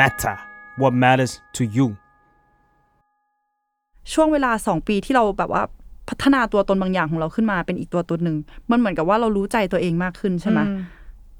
[0.00, 0.36] matter
[0.80, 1.86] what matters to you
[4.12, 5.62] ช่วงเวลาสองปีที่เราแบบว่า
[6.08, 8.36] พัฒนาตัวตนบางอย่างของเราขึ้นมาเป็นอีกตัวตนหนึ่ง
[8.70, 10.60] มันเหมือนกับว่าเรารู้ใจตัวเองมากขึ้นใช่ไหม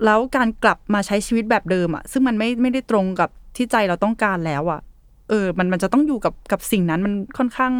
[0.04, 4.80] แล้วการกลับมาใช้ชีวิตแบบเดิมอะ ซึ่งมันไม่ไม่ได้ตรงกับที่ใจเราต้องการแล้วอะ
[5.28, 7.72] เออ มันมันจะต้องอยู่กับกับสิ่งนั้นมันค่อนข้าง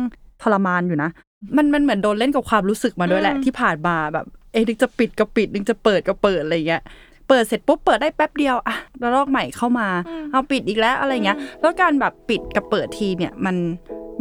[0.43, 1.11] ทรมานอยู่นะ
[1.57, 6.83] มันมันเหมือนโดนเล่นกับความรู้สึกมาด้วยแหละที่ผ่านมาแบบ เอ๊ะนึกจะปิดก็ปิดนึกจะเปิดก็เปิดอะไรเงี้ย
[7.29, 9.89] เปิดเสร็จปุ๊บเปิดได้แป๊บเดียวอะแล้วรอกใหม่เข้ามา
[10.33, 13.57] เอาปิดอีกแล้วอะไรเงี้ย แล้วการแบบปิดกับเปิดทีเนี่ยมัน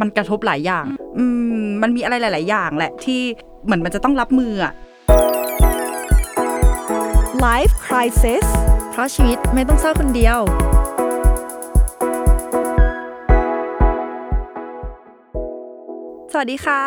[0.00, 0.84] มันกระทบหลายอย่าง
[1.18, 1.24] อื
[1.62, 3.20] มมันมีอะไรหลาย ๆ อย่างแหละที่
[3.64, 4.72] เหมือนมันจะต้องรับมืออะ
[7.46, 8.46] Life Crisis
[8.90, 10.38] เพราะชีวิตไม่ต้องเศร้าคนเดียว
[16.32, 16.82] สวัสดีค่ะ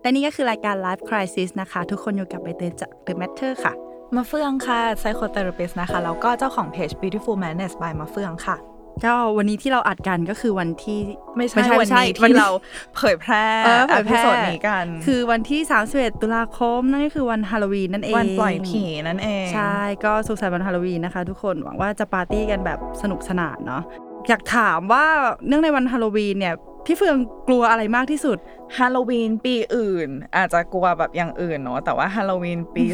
[0.00, 3.74] และนี่ก็คือรายการ Life Crisis นะคะ ทุกคนอยู่กับใบเตยจาก The Matter ค่ะ
[4.16, 8.56] มาเฟืองค่ะ psychotherapist นะคะ แล้วก็เจ้าของเพจ Beautiful Madness by มาเฟืองค่ะ
[9.04, 10.98] ก็วันนี้ที่เราอัดกันก็คือวันที่
[11.36, 12.50] ไม่ใช่ไม่ใช่วันไม่ใช่นี้วันที่นี้เรา
[12.96, 23.82] เผยแพร่เออเผยแพร่ episode นี้กัน คือวันที่ 31 ตุลาคม นั่นก็คือวันฮาโลวีนนั่นเอง วันปล่อยผีนั่นเอง ใช่ ก็สุขสันต์วันฮาโลวีนนะคะ ทุกคน หวังว่าจะปาร์ตี้กันแบบสนุกสนานเนาะ
[24.28, 25.04] อยากถามว่า
[25.46, 26.54] เนื่องในวันฮาโลวีนเนี่ย
[26.90, 28.38] พี่เฟืองกลัวอะไรมากที่สุด
[28.76, 32.84] ฮาโลวีนปีอื่น อาจจะกลัวแบบอย่างอื่นเนาะแต่ว่าฮาโลวีนปี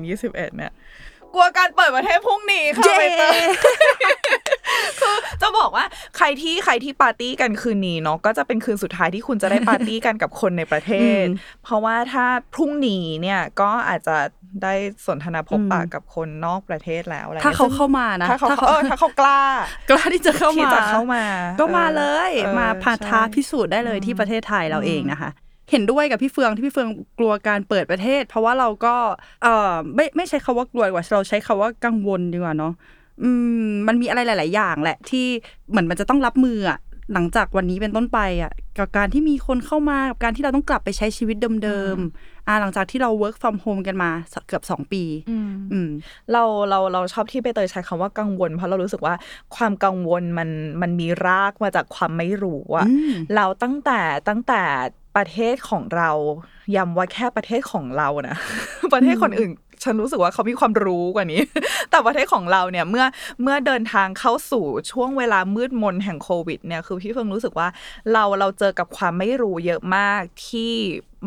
[0.00, 0.72] 2021 เนี่ย
[1.34, 3.38] กลัวการเปิดประเทศพรุ่งนี้ค่ะเย้ใบเตย
[5.00, 5.84] คือจะบอกว่า
[6.16, 11.24] ใครที่ใครที่ปาร์ตี้กันคืนนี้เนาะก็จะเป็นคืนสุดท้ายที่คุณจะได้ปาร์ตี้กันกับคนในประเทศ
[11.64, 14.16] เพราะว่าถ้าพรุ่งนี้เนี่ยก็อาจจะ
[14.62, 14.74] ได้
[15.06, 19.40] สนทนาพบปะกับคนนอกประเทศแล้วอะไรถ้าเขาซึ่งเข้ามานะถ้าเขาเออถ้าเขากล้า
[19.90, 21.24] กล้าที่จะเข้าที่มาจะเข้ามา
[21.60, 25.30] ก็มาเลยออมาพาท้าใช่พิสูจน์ได้เลยที่ประเทศไทยเราเองนะคะ
[25.70, 28.94] เห็นด้วยกับพี่เฟืองที่พี่เฟืองกลัวการเปิดประเทศ เพราะว่าเราก็
[29.42, 32.72] เออไม่ไม่ใช้คาว่ากลัวดีกว่าเราใช้คาว่ากังวลดีกว่าเนาะ
[33.22, 33.30] อื
[33.64, 35.26] มมันมีอะไรหลาย ๆ อย่างแหละ ที่
[35.70, 36.78] เหมือนมันจะต้องรับมืออะ
[37.14, 44.10] หลังจากวันนี้เป็นต้นไปอะกับการที่มีคนเข้ามากับการที่เราต้องกลับไปใช้ชีวิตเดิมๆอ่าหลังจากที่เรา work from home กันมา
[44.46, 45.02] เกือบสองปี
[45.72, 45.88] อืม
[46.32, 49.14] เราเราเราชอบที่ใบเตยใช้คำว่ากังวล เพราะเรารู้สึกว่า
[49.56, 50.48] ความกังวลมัน
[50.82, 54.62] มันมีรากมาจากความไม่รู้อะอืมเราตั้งแต่ตั้งแต่
[55.20, 56.10] ประเทศของเรา
[56.76, 58.36] ย้ำว่าแค่ประเทศของเรานะ
[58.94, 59.50] ประเทศคนอื่น
[59.82, 61.40] ฉันรู้สึกว่าเขามีความรู้กว่านี้
[61.90, 63.04] แต่ประเทศของเราเนี่ยเมื่อ
[63.42, 67.68] เมื่อเดินทางเข้าสู่ช่วงเวลามืดมนแห่งโควิดเนี่ยคือพี่เฟิงรู้สึกว่า
[68.12, 70.72] เราเราเจอกับความไม่รู้เยอะมากที่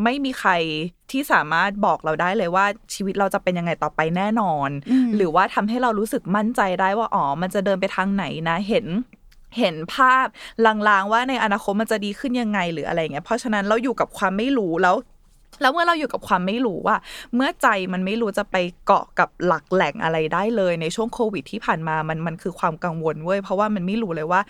[0.04, 0.52] ไม่มีใคร
[1.12, 8.86] ที่สามารถบอกเราได้เลยว่าชีวิตเราจะเป็นยังไงต่อไปแน่นอนอืมหรือว่าทำให้เรารู้สึกมั่นใจได้ว่าอ๋อมันจะเดินไปทางไหนนะเห็น
[9.58, 10.26] เห็นภาพ
[10.66, 14.98] ลางๆว่าในอนาคตมันจะดีขึ้นยังไงหรืออะไรเงี้ยเพราะฉะนั้นเราอยู่กับความไม่รู้แล้ว
[15.62, 16.98] แล้วเมื่อเราอยู่กับความไม่รู้ว่า
[17.36, 18.56] เมื่อใจมันไม่รู้จะไป
[18.86, 24.42] เกาะกับหลักแหล่งอะไรได้เลย ในช่วงโควิดที่ผ่านมามันมันคือความกังวลเว้ยเพราะว่ามันไม่รู้เลยว่า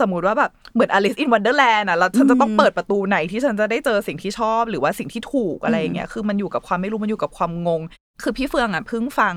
[0.00, 7.82] สมมติว่าแบบเหมือน Alice in Wonderland อะเราฉันจะต้องเปิดประตูไหนที่ฉันจะได้เจอสิ่งที่ชอบ หรือว่าสิ่งที่ถูกอะไรอย่างเงี้ยคือมันอยู่กับความไม่รู้มันอยู่กับความงง
[8.22, 9.36] คือพี่เฟืองอะเพิ่งฟัง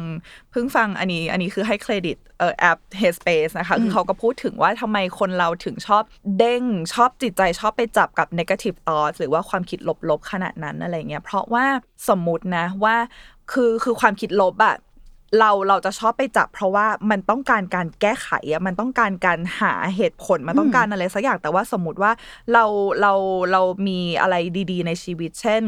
[0.52, 6.04] เพิ่งฟังอันนี้ อันนี้คือให้เครดิตเอ่อแอป Headspace นะคะคือเขาก็พูดถึงว่าทำไมคนเราถึงชอบ
[6.38, 6.64] เด้ง
[6.94, 9.80] ชอบจิตใจชอบไปจับกับ negative thoughts หรือว่าความคิด
[10.10, 11.66] ลบๆขนาดนั้นอะไรเงี้ยเพราะว่า
[12.10, 12.96] สมมุตินะว่า
[13.52, 14.76] คือคือความคิดลบอะ
[15.40, 22.12] เราเราจะชอบไปจับ เพราะว่ามันต้องการการแก้ไขอะมันต้องการการหาเหตุผลมันต้องการอะไรสักอย่างแต่ว่าสมมติว่า
[22.54, 22.66] เรา
[23.02, 23.14] เรา
[23.52, 24.36] เรามีอะไร
[24.72, 25.64] ดี ๆ ในชีวิต เช่น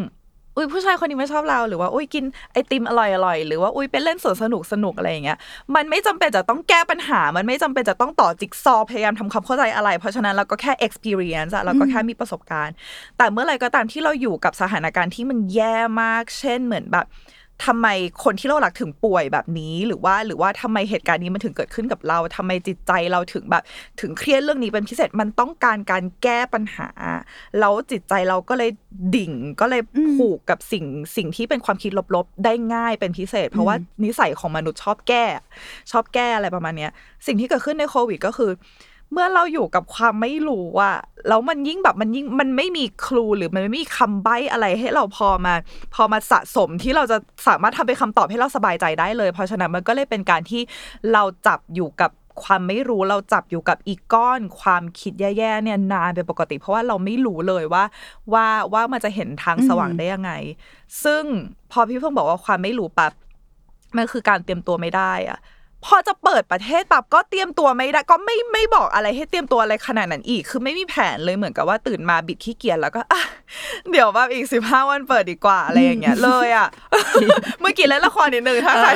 [0.55, 5.37] อุ้ยผู้ชายคนนี้ไม่ชอบเราหรือว่าอุ้ยกินไอติมอร่อยอร่อยหรือว่าอุ้ยไปเล่นสวนสนุกสนุกอะไรอย่างเงี้ย
[5.75, 12.73] มันไม่จำเป็นจะต้องแก้ปัญหา มันไม่จำเป็นจะต้องต่อจิ๊กซอว์พยายามทำความเข้าใจอะไร เพราะฉะนั้นเราก็แค่ experience อะเราก็แค่มีประสบการณ์
[13.17, 17.05] แต่เมื่อไหรก็ตามที่เราอยู่กับสถานการณ์ที่มันแย่มาก เช่นเหมือนแบบ
[17.65, 17.87] ทำไม
[18.23, 23.63] คนที่เรารักถึงป่วยแบบนี้ หรือว่าหรือว่าทำไมเหตุการณ์นี้มันถึงเกิดขึ้นกับเราทำไมจิตใจเราถึงแบบ
[24.01, 26.89] ถึงเครียดเรื่องนี้เป็นพิเศษมันต้องการการแก้ปัญหา
[27.59, 28.69] แล้วจิตใจเราก็เลย
[29.15, 29.81] ดิ่งก็เลย
[30.15, 30.85] ผูกกับสิ่ง
[31.15, 35.25] สิ่งที่เป็นความคิดลบๆ ได้ง่ายเป็นพิเศษ เพราะว่านิสัยของมนุษย์ชอบแก้
[35.91, 36.91] ชอบแก้อะไรประมาณเนี้ย
[37.27, 38.51] สิ่งที่เกิดขึ้นในโควิดก็คือ
[39.11, 40.97] เมื่อเราอยู่กับความไม่รู้อะ
[41.27, 45.53] แล้วมันยิ่งแบบมันยิ่งมันไม่มีครูหรือมันไม่มีคำใบ้อะไรให้เราพอมา
[45.93, 47.17] พอมาสะสมที่เราจะ
[47.47, 50.61] สามารถทำเป็นคำตอบให้เราสบายใจได้เลย เพราะฉะนั้นมันก็เลยเป็นการที่
[51.13, 52.11] เราจับอยู่กับ
[52.43, 57.83] ความไม่รู้เราจับอยู่กับอีกก้อน ความคิดแย่ๆเนี่ยนานเป็นปกติ เพราะว่าเราไม่รู้เลยว่า
[58.33, 60.31] ว่าว่ามันจะเห็นทางสว่างได้ยังไง
[61.03, 61.23] ซึ่ง
[61.71, 63.13] พอพี่เพิ่งบอกว่าความไม่รู้ปั๊บ
[63.97, 65.39] มันคือการเตรียมตัวไม่ได้อะ
[65.85, 73.21] พอจะเปิดประเทศปั๊บก็เตรียมตัวไม่ได้ก็ไม่ไม่บอกอะไรให้เตรียมตัวอะไรขนาดนั้นอีก คือไม่มีแผนเลยเหมือนกับว่าตื่นมาบิดขี้เกียจแล้วก็อะ
[73.91, 76.67] เดี๋ยวแบบอีกสิบห้าวันเปิดดีกว่าอะไรอย่างเงี้ยเลยอะ
[77.61, 78.89] เมื่อกี้เล่นละครนิดนึงถ้าใคร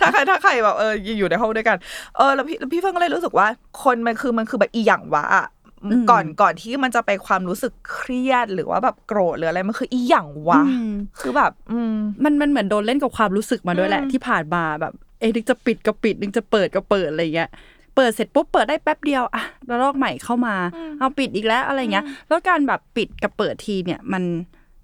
[0.00, 1.76] ถ้าใครถ้าใครแบบเอออยู่ในห้องด้วยกัน
[2.16, 3.46] เออแล้วพี่แล้วพี่เฟิงก็เลยรู้สึกว่า
[3.82, 5.46] คนมันคือมันคือแบบอีหยังวะอะ
[5.84, 11.94] อืมก่อนก่อนที่มันจะไปความรู้สึกเครียดหรือว่าแบบโกรธหรืออะไรมันคืออีหยังวะอืมคือแบบอืม
[12.24, 17.50] มันมันเหมือนโดนเล่นกับความรู้สึกมาด้วยแหละอืมที่ผ่านมาแบบ เอ้นึกจะปิดก็ปิดนึกจะเปิดก็เปิดอะไรเงี้ย
[17.96, 20.54] เปิดเสร็จปุ๊บเปิดได้แป๊บเดียวอะแล้วรอกใหม่เข้ามา
[20.98, 24.22] เอาปิดอีกแล้วอะไรเงี้ยแล้วการแบบปิดกับเปิดทีเนี่ยมัน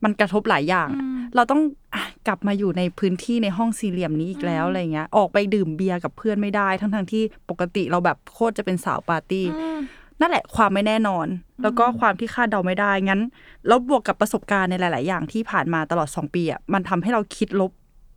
[0.04, 0.88] มันกระทบหลายอย่าง
[1.34, 1.60] เราต้อง
[1.94, 9.46] อะกลับมาอยู่ในพื้นที่ในห้องสี่เหลี่ยมนี้อีกแล้วอะไรเงี้ย ออกไปดื่มเบียร์กับเพื่อนไม่ได้ ทั้งทงๆที่ปกติเราแบบโคตรจะเป็นสาวปาร์ตี้
[10.20, 11.26] นั่นแหละความไม่แน่นอน
[11.62, 13.22] แล้วก็ความที่คาดเดาไม่ได้ งั้น
[13.66, 17.72] แล้วบวกกับประสบการณ์ในหลาย ๆ อย่างที่ผ่านมาตลอดสองปีอะ มันทำให้เราคิดลบ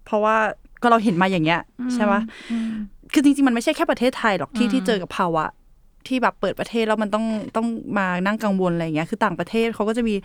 [0.05, 0.37] เพราะว่า
[0.81, 1.59] ก็เราเห็นมาอย่างเงี้ย
[1.93, 2.21] ใช่ปะ
[3.13, 5.45] คือจริงๆ มันไม่ใช่แค่ประเทศไทยหรอกที่ที่เจอกับภาวะ
[6.07, 7.25] ที่แบบเปิดประเทศแล้วมันต้อง
[7.55, 7.67] ต้อง
[7.97, 10.15] มานั่งกังวลอะไรอย่างเงี้ย คือต่างประเทศเขาก็จะมี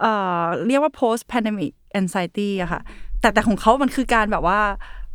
[0.00, 2.80] เอ่อเรียกว่า post pandemic anxiety อะค่ะ
[3.20, 4.60] แต่แต่ของเขามันคือการแบบว่า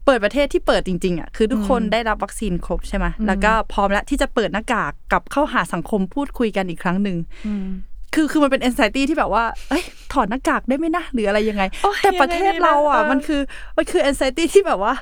[0.06, 7.18] เปิดประเทศที่เปิดจริงๆอะคือทุกคนได้รับวัคซีนครบใช่ไหมแล้วก็พร้อมแล้วที่จะเปิดหน้ากากกลับเข้าหาสังคมพูดคุยกันอีกครั้งหนึ่ง
[8.13, 13.42] คือคือมันเป็น anxiety ที่แบบว่า เอ้ยถอดหน้ากากได้ไหมนะหรืออะไรยังไงโอ้ยแต่ประเทศเราอะยังไงดีนะมันคือ
[13.78, 14.94] มันคือ anxiety ที่แบบว่า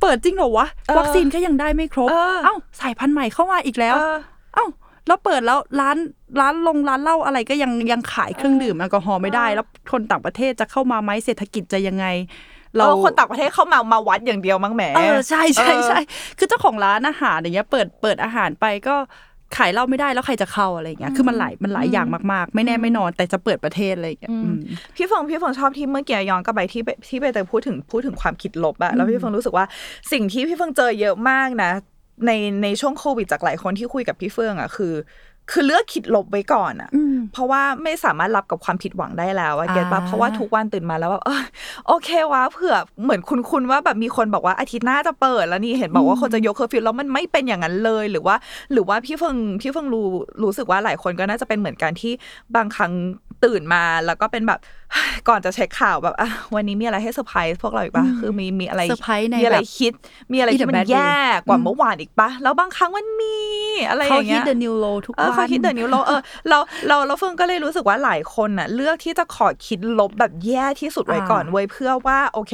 [0.00, 4.16] เปิดจริงเหรอวะเออวัคซีนก็ยังได้ไม่ครบเออเอ้าสายพันธุ์ใหม่เข้ามาอีกแล้วเออ
[4.54, 4.66] เอ้า
[5.06, 5.96] แล้วเปิดแล้วร้าน
[6.40, 12.06] ร้านลงร้านเหล้าอะไรก็ยังยังขายเครื่องดื่มแอลกอฮอล์ไม่ได้ แล้วคนต่างประเทศจะเข้ามาไหมเศรษฐกิจจะยังไง
[12.76, 16.00] เราเราคนต่างประเทศเข้ามามาวัดอย่างเดียวมั้งแหมเออใช่ใช่เออใช่
[16.38, 18.96] คือเจ้าของร้านอาหารอย่างเงี้ย เปิดเปิดอาหารไปก็
[19.56, 24.54] ขายเหล้าไม่ได้แล้วใครจะเข้าอะไรอย่างเงี้ยคือมันหลายมันหลายอย่างมากๆ ไม่แน่ไม่นอน แต่จะเปิดประเทศอะไรอย่างเงี้ยอืม
[24.96, 29.64] พี่เฟิงพี่เฟิงชอบที่เมื่อกี้ย้อนกลับไปที่ไปที่ไปเตยพูดถึงพูดถึงความคิดลบอะแล้วพี่เฟิงรู้สึกว่า
[30.12, 31.70] สิ่งที่พี่เฟิงเจอเยอะมากนะ
[32.26, 32.30] ใน
[32.62, 34.94] ในช่วงโควิดจากหลายคนที่คุยกับพี่เฟิงอะคือ
[35.50, 41.42] คือเลือกคิดลบไว้ก่อนอะอืมเพราะว่าไม่สามารถรับกับความผิดหวังได้แล้วอะอ่า get ปะเพราะว่าทุกวันตื่นมาแล้วแบบเออ
[41.86, 48.36] โอเควะเผื่อเหมือนคุณคุณว่าแบบมีคนบอกว่าอาทิตย์หน้าจะเปิดแล้วนี่เห็นบอกว่าคนจะยกเคอร์ฟิวแล้วมันไม่เป็นอย่างนั้นเลยหรือว่า
[48.72, 50.06] หรือว่าพี่เฟิงพี่เฟิงรู้
[50.42, 52.12] รู้สึกว่าหลายคนก็น่าจะเป็นเหมือนกันที่
[52.56, 52.92] บางครั้ง
[53.44, 54.60] ตื่นมาแล้วก็เป็นแบบ
[55.28, 59.92] ก่อนจะเช็คข่าวแบบอะวันนี้มีอะไรให้เซอร์ไพรส์พวกเราอีกปะคือมีมีอะไรเซอร์ไพรส์ในมีอะไรแบบคิด
[60.32, 61.16] มีอะไร In ที่ a มัน bad way แย่
[61.48, 63.36] กว่าอืมเมื่อวานอีกปะแล้วบางครั้งมันมี
[63.88, 66.58] อะไรอเขาย่างฮิเงี้ตยเดอะนิวโลทุกเออวัเขานคิดเดอะนิวโลเออเรา
[66.88, 72.52] เราเราเฟิงก็เลยรู้สึกว่าหลายคนน่ะ เลือกที่จะขอคิดลบแบบแย่ที่สุดไว้ก่อนอ่าเว้ยเพื่อว่า โอเค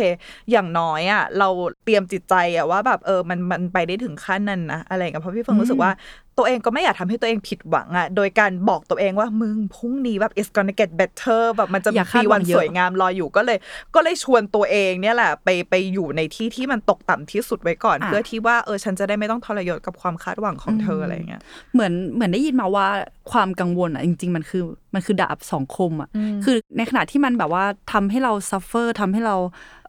[0.51, 1.49] อย่างน้อยอะเรา
[1.85, 5.93] เตรียมจิตใจอะว่าแบบเออมันมันไปได้ถึงขั้นนั้นนะอะไรอย่างเงี้ยเพราะพี่เฟิงรู้สึกว่า
[6.39, 13.59] ตัวเองก็ไม่อยากทำให้ตัวเองผิดหวังอะโดยการบอกตัวเองว่ามึงพรุ่งนี้แบบ it's gonna get better แบบมันจะอย่าคามีดหวัวังนเยอะสวยงามรออยู่ก็เลย
[13.95, 21.43] ก็เลยชวนตัวเองเนี่ยแหละไปไปอยู่ในที่ที่มันตกต่ำที่สุดไว้ก่อนอะเพื่อที่ว่าเออฉันจะได้ไม่ต้องทรยศกับความคาดหวังของเธออะไรอย่างเงี้ย
[21.73, 22.87] เหมือนเหมือนได้ยินมาว่า
[23.33, 26.09] ความกังวลอะ จริง ๆ มันคือมันคือดาบสองคมอะ
[26.45, 29.37] คือในขณะที่มันแบบว่าทำให้เรา suffer ทำให้เรา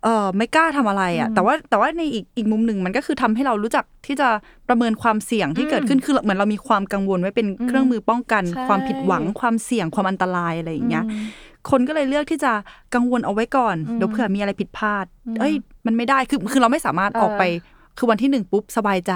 [0.04, 4.30] เออไม่กล้าทำอะไรอะ แต่ว่าแต่ว่าในอีกอีกมุมหนึ่งมันก็คือทำให้เรารู้จักที่จะ
[4.68, 11.06] ประเมินความเสี่ยงที่เกิดขึ้นคือเหมือนเรามีความกังวลไว้เป็นเครื่องมือป้องกันใช่ความผิดหวังความเสี่ยงความอันตรายอะไรอย่างเงี้ย
[11.70, 12.52] คนก็เลยเลือกที่จะ
[12.96, 15.06] กังวลเอาไว้ก่อนเดี๋ยวเผื่อมีอะไรผิดพลาด
[15.40, 15.54] เอ้ย
[15.86, 17.46] มันไม่ได้คือคือเราไม่สามารถออกไป
[17.98, 19.14] คือวันที่หนึ่งปุ๊บสบายใจ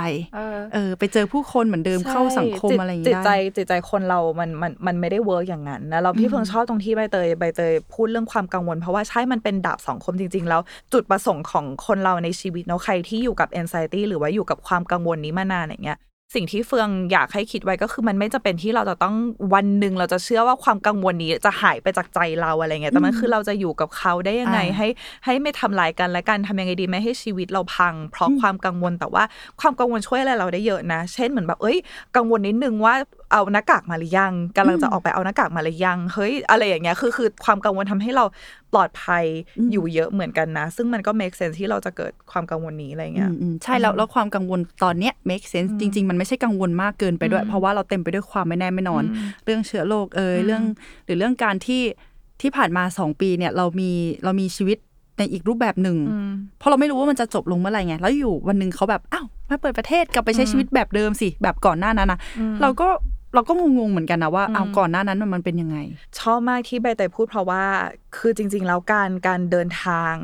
[0.73, 10.61] เออไปเจอผู้คนเหมือนเดิมเข้าสังคมใช่อะไรอย่างจิเงี้ตยใจได้จิตใจคนเรา มันมันมันไม่ได้เวิร์กอย่างนั้นนะเราพี่เพิ่งชอบตรงที่ใบเตยใบเตยพูดเรื่องความกังวล เพราะว่าใช่มันเป็นดาบสองคมจริง ๆ แล้ว
[10.93, 15.99] จุดประสงค์ของคนเราในชีวิตเนาะใครที่อยู่กับ anxiety หรือว่าอยู่กับความกังวลนี้มานานอย่างเงี้ย
[16.33, 19.15] สิ่งที่เฟืองอยากให้คิดไว้ก็คือมันไม่จำเป็นที่เราจะต้อง
[19.53, 24.87] วันหนึ่งเราจะเชื่อว่าความกังวลนี้จะหายไปจากใจเราอะไรเงี้ยแต่มันคือเราจะอยู่กับเขาได้ยังไงอ่าให้
[25.25, 29.23] ให้ไม่ทำลายกันและกันทำยังไงดีไม่ให้ชีวิตเราพัง เพราะความกังวลแต่ว่า
[29.59, 31.77] ความกังวลช่วยอะไรเราได้เยอะนะ เช่นเหมือนแบบเอ้ย
[32.15, 32.95] กังวลนิดนึงว่า
[33.35, 38.25] เอาหน้ากากมาหรือยังกำลังจะออกไปเอาหน้ากากมาหรือยังเฮ้ยอะไรอย่างเงี้ยคือคือความกังวลทำให้เรา
[38.73, 39.23] ปลอดภัย
[39.71, 49.03] อยู่เยอะเหมือนกันนะ ซึ่งมันก็ make sense ที่เราจะเกิดความกังวลนี้อะไรเงี้ยอืมอืมใช่แล้วแล้วความกังวลตอนเนี้ย make sense จริง ๆ มันไม่ใช่กังวลมากเกินไปด้วย เพราะว่าเราเต็มไปด้วยความไม่แน่ไม่นอน
[49.45, 50.63] เรื่องเชื้อโรคเอยเรื่อง
[51.05, 51.83] หรือเรื่องการที่
[52.41, 53.91] ที่ผ่านมาสองปีเนี่ยเรามี
[54.23, 54.77] เรามีชีวิต
[55.17, 55.97] ในอีกรูปแบบหนึ่ง
[56.57, 62.19] เพราะเราไม่รู้ว่ามันจะจบลงเมื่อไหร่ไง แล้วอยู่วันหนึ่งเขาแบบ อ้าว มาเปิดประเทศกลับไปใช้ชีวิตแบบเดิมสิ แบบก่อนหน้านั้นนะ
[62.61, 62.87] เราก็
[63.35, 65.77] เราก็งงๆเหมือนกันนะว่าเอาก่อนหน้านั้นมันเป็นยังไง
[66.19, 67.63] ชอบมากที่ใบเตยพูดเพราะว่า
[68.17, 70.15] คือจริง ๆ แล้วการการเดินทาง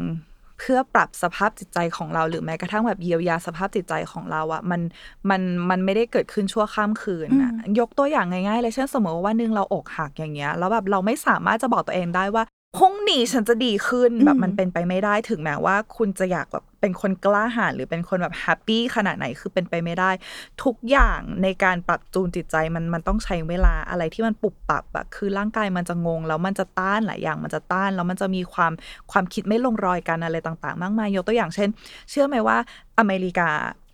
[0.60, 4.82] เพื่อปรับสภาพจิตใจของเราหรือแม้กระทั่งแบบเยียวยาสภาพจิตใจของเราอะมัน
[5.30, 12.44] มันมันไม่ได้เกิดขึ้นชั่วข้ามคืนนะยกตัวอย่างง่ายๆเลยเช่นสมมติว่าวันหนึงเราอกหักอย่างเงี้ยแล้วแบบเราไม่สามารถจะบอกตัวเองได้ว่า
[12.78, 20.12] พรุ่งนี้ฉันจะดีขึ้นแบบมันเป็นไปไม่ได้ถึงแม้ว่า คุณจะอยากแบบ เป็นคนกล้าหาญหรือเป็นคนแบบแฮปปี้ขนาดไหนคือเป็นไปไม่ได้
[20.64, 28.72] ทุกอย่างในการปรับจูนจิตใจมันมันต้องใช้เวลาอะไรที่มันปรับปรับอะคือร่างกายมันจะงง แล้วมันจะต้านหลายอย่างมันจะต้านแล้วมันจะมีความ
[29.12, 31.70] ความคิดไม่ลงรอยกันอะไรต่าง ๆ มากมายยกตัวอย่างเช่น
[32.10, 32.58] เชื่อไหมว่า
[33.00, 33.50] อเมริกา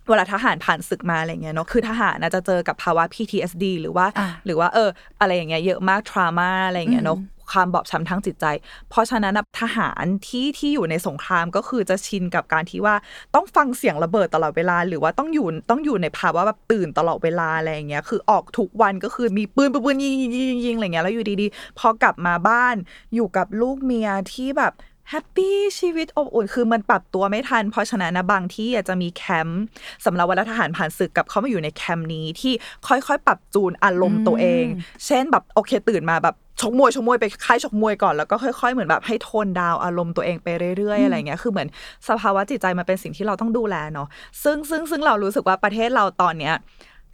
[0.09, 4.89] เวลาทหารผ่านศึกมาอะไรเงี้ยเนาะคือทหารนะจะเจอกับภาวะ PTSD หรือว่าอะหรือว่าเออ
[5.21, 7.19] อะไรอย่างเงี้ยเยอะมากทรามาอะไรอย่างเงี้ยเนาะ
[7.53, 8.45] ความบอบช้ำทางจิตใจ
[8.89, 12.95] เพราะฉะนั้นนะทหารที่ที่อยู่ในสงครามก็คือจะชินกับการที่ว่า
[13.35, 22.75] ต้องฟังเสียงระเบิดตลอดเวลา หรือว่าต้องอยู่ต้องอยู่ในภาวะแบบตื่นตลอดเวลาอะไรอย่างเงี้ยคือออกทุกวันก็คือมีปืนปืนปืนยิงยิงยิงยิงอะไรเงี้ยแล้วอยู่ดีๆ พอกลับมาบ้าน
[23.15, 24.73] อยู่กับลูกเมียที่แบบ
[25.09, 29.61] แฮปปี้ชีวิตอบอุ่นคือมันปรับตัวไม่ทัน เพราะฉะนั้นนะบางที่อาจจะมีแคมป์
[30.05, 32.53] สำหรับเวลาทหารผ่านศึกกับเขามาอยู่ในแคมป์นี้ที่
[32.87, 34.65] ค่อยๆ ปรับจูนอารมณ์ตัวเอง
[35.05, 40.47] เช่นแบบโอเคตื่นมาแบบชกมวยชกมวยไปค่ายชกมวยก่อนแล้วก็ค่อยๆ เหมือนแบบให้ tone down อารมณ์ตัวเองไป
[40.77, 41.67] เรื่อยๆอะไรเงี้ยคือเหมือน
[42.07, 44.07] สภาวะจิตใจมันเป็นสิ่งที่เราต้องดูแลเนาะ
[44.43, 46.53] ซึ่งซึ่งซึ่งเรารู้สึกว่าประเทศเราตอนเนี้ย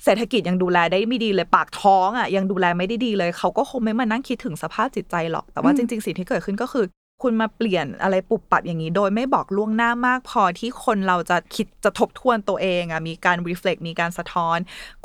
[0.03, 6.85] เศรษฐกิจยังดูแลได้ไม่ดีเลยปากท้องอะยังดูแลไม่ได้ดีเลย เขาก็คงไม่มานั่งคิดถึงสภาพจิตใจหรอก แต่ว่าจริง ๆ สิ่งที่เกิดขึ้นก็คือ
[7.23, 14.57] คุณมาเปลี่ยนอะไรปุบปับอย่างนี้ โดยไม่บอกล่วงหน้ามากพอที่คนเราจะคิดจะทบทวนตัวเองอะมีการ reflect มีการสะท้อน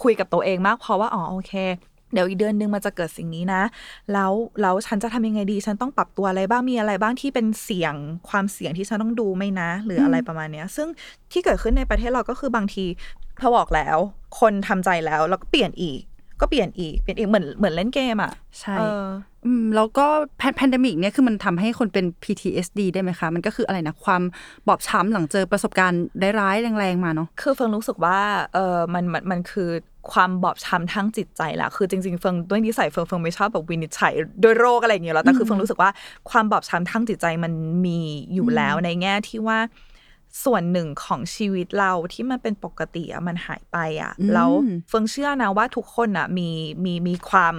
[0.03, 1.53] คุยกับตัวเองมากพอว่าอ๋อโอเค
[2.13, 3.63] เดี๋ยวอีกเดือนนึงมันจะเกิดสิ่งนี้นะ
[4.13, 4.33] แล้ว
[4.63, 7.95] แล้วฉันจะทำยังไงดี ฉันต้องปรับตัวอะไรบ้าง มีอะไรบ้างที่เป็นเสี่ยง
[8.29, 10.89] ความเสี่ยงที่ฉันต้องดูไหมนะ หรืออะไรประมาณเนี้ย ซึ่ง
[11.33, 12.85] ที่เกิดขึ้นในประเทศเราก็คือบางที
[13.41, 13.97] พอบอกแล้ว
[14.41, 16.01] คนทำใจแล้ว แล้วก็เปลี่ยนอีก
[16.40, 19.07] ก็เปลี่ยนอีกเปลี่ยนอีกเหมือนเหมือนเล่นเกมอะใช่เออ
[19.45, 20.07] อืมแล้วก็
[20.57, 24.23] pandemic เนี่ยคือมันทำให้คนเป็น PTSD ได้ไหมคะ มันก็คืออะไรนะ ความ
[24.68, 26.04] บอบช้ำหลังเจอประสบการณ์
[26.40, 28.18] ร้ายๆแรงๆมาเนาะคือเฟิงรู้สึกว่า
[28.54, 29.71] เออมันมันมันคือ
[30.12, 35.90] ความบอบช้ำทั้งจิตใจแหละคือจริงๆเฟิงด้วยนิสัยเฟิงเฟิงไม่ชอบแบบวินิจฉัยโดยโรคอะไรอย่างเงี้ยหรอกแต่คือเฟิงรู้สึกว่า
[36.30, 37.52] ความบอบช้ำทั้งจิตใจมัน
[37.87, 37.99] มี
[38.35, 39.59] อยู่แล้วในแง่ที่ว่า
[40.45, 44.50] ส่วนหนึ่งของชีวิตเราที่มันเป็นปกติอะมันหายไปอะอืมแล้ว
[44.88, 46.49] เฟิงเชื่อนะว่าทุกคนอะมี
[46.85, 47.54] มีมีความ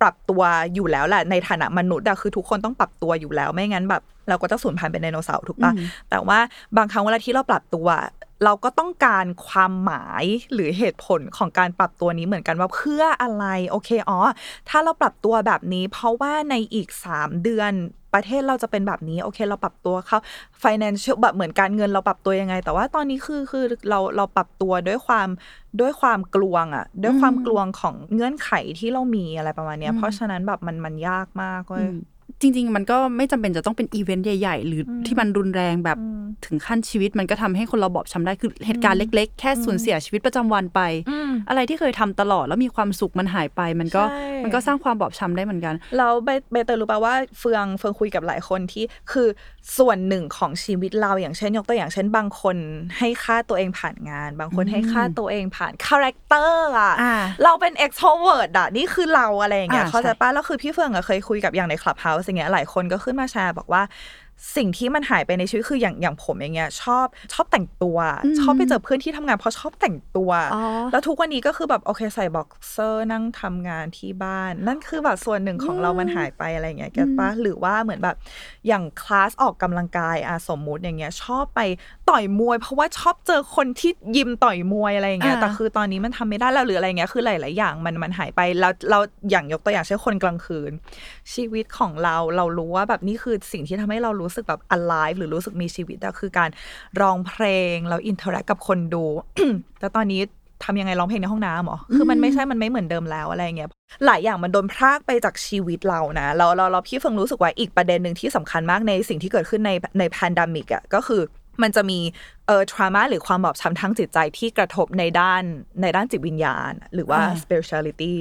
[0.00, 0.42] ปรับตัว
[0.74, 6.38] อยู่แล้วแหละในฐานะมนุษย์อะคือทุกคนต้องปรับตัวอยู่แล้วไม่งั้นแบบ เราก็จะสูญพันธุ์เป็นไดโนเสาร์ถูกปะอืมแต่ว่า
[6.76, 7.88] บางครั้งเวลาที่เราปรับตัว
[8.44, 14.18] เราก็ต้องการความหมายหรือเหตุผลของการปรับตัวนี้เหมือนกันว่าเพื่ออะไร โอเคอ๋อ
[14.68, 17.72] ถ้าเราปรับตัวแบบนี้ เพราะว่าในอีก 3 เดือน
[18.14, 20.18] ประเทศเราจะเป็นแบบนี้ โอเค เราปรับตัวเข้า
[20.62, 25.28] financial แบบเหมือนการเงินเราปรับตัวยังไง แต่ว่าตอนนี้คือคือเราเราปรับตัวด้วยความ
[25.80, 31.86] ด้วยความกลวงอะด้วยความกลวงของเงื่อนไขที่เรามีอะไรประมาณเนี้ยเพราะฉะนั้นแบบมันมันยากมากเว้ย
[32.44, 35.98] จริง ๆ มันก็ไม่จำเป็นจะต้องเป็นอีเวนต์ใหญ่ ๆ หรืออที่มันรุนแรงแบบ
[36.46, 49.28] ถึงขั้นชีวิตมันก็ทำให้คนเราบอบช้ำได้คือเหตุการณ์เล็ก ๆ แค่สูญเสียชีวิตประจำวันไปอืมอะไรที่เคยทำตลอดแล้วมีความสุขมันหายไป มันก็ใช่มันก็สร้างความบอบช้ำได้เหมือนกันแล้วใบใบเตยรู้ป่าว่าเฟืองเฟืองคุยกับหลายคนที่คือ
[49.78, 52.56] ส่วนหนึ่งของชีวิตเราอย่างเช่นยกตัวอย่างเช่นบางคน
[52.98, 63.82] ให้ค่าตัวเองผ่านงาน บางคนให้ค่าตัวเองผ่าน character อะอ่าเราเป็น extrovert อะนี่คือเราอะไรอย่างเงี้ยอ่าเข้าใจใช่ป่ะแล้วคือพี่เฟืองอะเคยคุยกับอย่างใน Clubhouse อย่างเงี้ยหลายคนก็ขึ้นมาแชร์บอกว่า
[64.56, 67.98] สิ่งที่มันหายไปในชีวิตคืออย่างอย่างผมอย่างเงี้ยชอบชอบแต่งตัว
[68.40, 70.62] ชอบไปเจอเพื่อนที่ทำงานเพราะชอบแต่งตัวอ๋อ
[70.92, 78.16] แล้วทุกวันนี้ก็คือแบบโอเคใส่บ็อกเซอร์นั่งทำงานที่บ้าน นั่นคือแบบส่วนหนึ่งของเรามันหายไปอะไรอย่างเงี้ย get ปะหรือว่าเหมือนแบบ
[78.68, 81.60] อย่างคลาสออกกำลังกายอะสมมุติอย่างเงี้ยชอบไป
[82.10, 88.98] ต่อยมวย เพราะว่าชอบเจอคนที่ยิมต่อยมวยอะไรอย่างเงี้ยอ่าแต่คือตอนนี้มันทำไม่ได้แล้วหรืออะไรเงี้ยคือหลาย ๆ อย่างมันมันหายไปแล้วเรา
[89.30, 90.72] อย่างยกตัวอย่างเช่นคนกลางคืน
[91.34, 96.50] ชีวิตของเราเรารู้ว่าแบบนี่คือสิ่งที่ทำให้เรารู้สึกแบบ alive หรือรู้สึกมีชีวิตอะคือการ
[97.00, 99.04] ร้องเพลงแล้ว interact กับคนดู
[99.80, 100.20] แต่ตอนนี้
[100.64, 103.68] ทำยังไงร้องเพลงในห้องน้ำเหรอ คือมันไม่ใช่ มันไม่เหมือนเดิมแล้วอะไรเงี้ย
[104.06, 111.22] หลายอย่างมันโดนพรากไปจากชีวิตเรานะแล้วเราเราพี่เฟิงรู้สึกว่าอีกประเด็นหนึ่งที่สำคัญมากในสิ่งที่เกิดขึ้นในในแพนดมิกอะก็คือ
[111.62, 111.98] มันจะมี
[112.46, 115.42] เอ่อทรามาหรือความบอบช้ำทางจิตใจที่กระทบในด้าน
[115.82, 118.12] ในด้านจิตวิญญาณ หรือว่าอ่า spirituality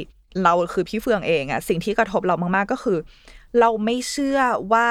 [0.44, 2.98] เราคือพี่เฟืองเองอะสิ่งที่กระทบเรามาก ๆ ก็คือ
[3.60, 4.40] เราไม่เชื่อ
[4.74, 4.88] ว่า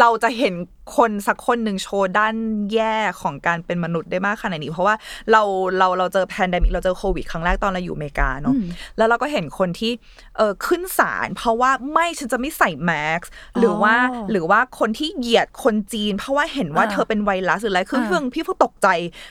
[0.00, 0.54] เราจะเห็น
[0.96, 2.34] คนสักคนหนึ่งโชว์ด้าน
[2.72, 4.94] แย่ของการเป็นมนุษย์ได้มากขนาดนี้ เพราะว่า
[5.32, 5.42] เรา
[5.78, 8.54] เราเราเจอแพนดมิกเราเจอโควิดครั้งแรกตอนเราอยู่อเมริกาเนาะ
[8.96, 9.92] แล้วเราก็เห็นคนที่
[10.36, 12.90] เออขึ้นศาลเพราะว่าไม่ฉันจะไม่ใส่แม
[13.20, 13.24] ส
[13.58, 18.88] หรือว่าอ๋อหรือว่าคนที่เหยียดคนจีน เพราะว่าเห็นว่าอ่าเธอเป็นไวรัสหรืออะไรคืออ่าเพิ่งพี่เพิ่งตกใจ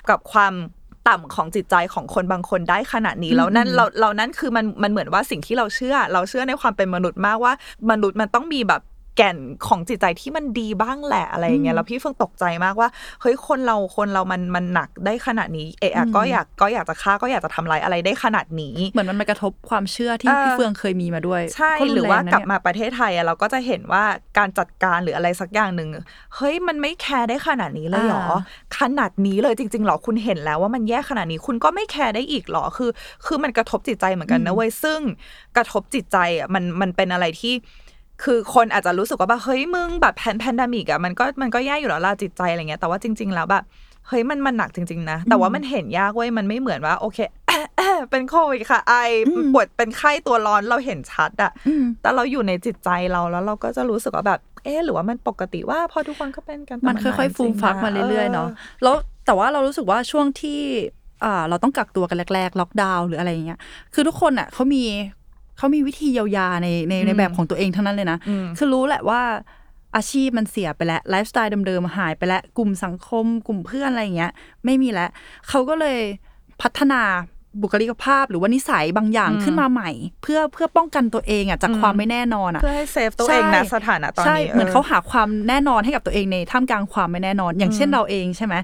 [0.09, 0.53] กับความ
[1.07, 7.53] ต่ำของจิตใจของคนบางคนได้ขนาดนี้แล้วนั่นอืมเราเรานั่นคือมันมันเหมือนว่าสิ่งที่เราเชื่อ เราเชื่อในความเป็นมนุษย์มากว่า
[7.91, 8.81] มนุษย์มันต้องมีแบบ
[9.15, 12.89] แก่นของจิตใจที่มันดีบ้างแหละอะไรอย่างเงี้ยแล้วพี่เฟิงตกใจมากว่า
[13.21, 24.03] เฮ้ยคนเราคนเรามันมันหนักได้ขนาดนี้เอะอะก็อยากก็อยากจะฆ่าก็อยากจะทำร้ายอะไรได้ขนาดนี้เหมือนมันไปกระทบความเชื่อที่เออพี่เฟืองเคยมีมาด้วยใช่ก็นหรือแงว่านะกลับเนี่ยมาประเทศไทยอะเราก็จะเห็นว่า
[24.37, 25.89] การจัดการหรืออะไรสักอย่างหนึ่ง
[26.35, 28.39] เฮ้ยมันไม่แคร์ได้ขนาดนี้เลยเหรออ่า
[28.79, 32.89] ขนาดนี้เลยจริงๆหรอคุณเห็นแล้วว่ามันแย่ขนาดนี้คุณก็ไม่แคร์ได้อีกเหรอคือ
[33.25, 34.99] คือมันกระทบจิตใจเหมือนกันนะเว้ยซึ่ง
[35.57, 37.53] กระทบจิตใจอะมันมันเป็นอะไรที่
[38.23, 43.63] คือคนอาจจะรู้สึกว่าแบบเฮ้ยมึงแบบแพนแพนดมิกอะมันก็มันก็แย่อยู่แล้วล่ะจิตใจอะไรเงี้ยแต่ว่าจริง ๆ แล้วแบบ
[44.07, 47.19] เฮ้ยมันมันหนักจริง ๆ นะ แต่ว่ามันเห็นยากเว้ยมันไม่เหมือนว่า โอเค
[48.11, 48.93] เป็นโควิดค่ะ ไอ
[49.53, 58.95] ปวดเป็นไข้ตัวร้อนเราเห็นชัดอะอืมแต่เราอยู่ในจิตใจเราแล้วเราก็จะรู้สึกว่าแบบ เออหรือว่ามันปกติว่าพอทุกคนก็เป็นกันแต่มันค่อยๆฟูมฟักมาเรื่อยๆเนาะออแล้ว
[59.25, 60.61] แต่ว่าเรารู้สึกว่าช่วงที่
[61.23, 63.59] อ่าเราต้องกักตัวกันแรกๆล็อกดาวน์หรืออะไรอย่างเงี้ย
[63.93, 64.83] คือทุกคนอะเขามี
[65.57, 69.21] เขามีวิธีเยียวยาในในในแบบของตัวเองทั้งนั้นเลยนะอืมคือรู้แหละว่า
[69.95, 74.31] อาชีพมันเสียไปแล้วไลฟ์สไตล์เดิมๆหายไปแล้ว กลุ่มสังคม กลุ่มเพื่อนอะไรอย่างเงี้ย
[74.65, 75.09] ไม่มีแล้ว
[75.49, 75.99] เขาก็เลย
[76.61, 77.01] พัฒนา
[77.61, 88.55] บุคลิกภาพหรือว่านิสัยบางอย่างขึ้นมาใหม่ เพื่อเพื่อป้องกันตัวเองอะจากความไม่แน่นอนอะเพื่อให้ safe ตัวเองนะใช่สถานะตอนใช่นี้เหมือนเขาหาความแน่นอนให้กับตัวเองในท่ามกลางความไม่แน่นอน อย่างเช่นเราเองใช่ไหม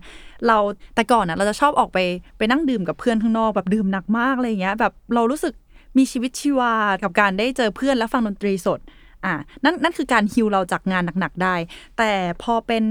[0.48, 0.58] เรา
[0.96, 1.98] แต่ก่อนน่ะเราจะชอบออกไป
[2.38, 5.54] ไปนั่งดื่มกับเพื่อนข้างนอกแบบดื่มหนักมากอะไรอย่างเงี้ยแบบเรารู้สึก
[5.98, 8.80] มีชีวิตชีวากับการได้เจอเพื่อนและฟังดนตรีสด
[9.26, 9.34] อะ
[9.64, 11.56] นั่นนั่นคือการฮิวเราจากงานหนักๆได้
[11.98, 12.12] แต่
[12.44, 12.84] พอเป็น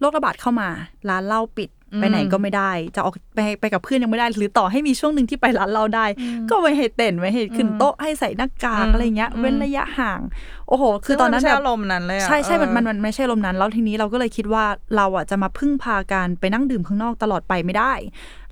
[0.00, 0.68] โรคระบาดเข้ามา
[1.08, 6.06] ร้านเหล้าปิดไปไหนก็ไม่ได้ จะออกไปไปกับเพื่อนยังไม่ได้ หรือต่อให้มีช่วงหนึ่งที่ไปร้านเหล้าได้
[6.50, 10.20] ก็ไม่ให้เต้นไม่ให้ขึ้นโต๊ะให้ใส่หน้ากากอะไรเงี้ย เว้นระยะห่าง
[10.68, 14.64] โอ้โห คือตอนนั้นซึ่งมัไม่แบบใช่อารมณ์นั้นเลยอะใช่ใช่มันเออมันมันไม่ใช่ลมนั้น แล้วทีนี้เราก็เลยคิดว่า
[14.96, 17.92] เราอะจะมาพึ่งพาการไปนั่งดื่มข้างนอกตลอดไปไม่ได้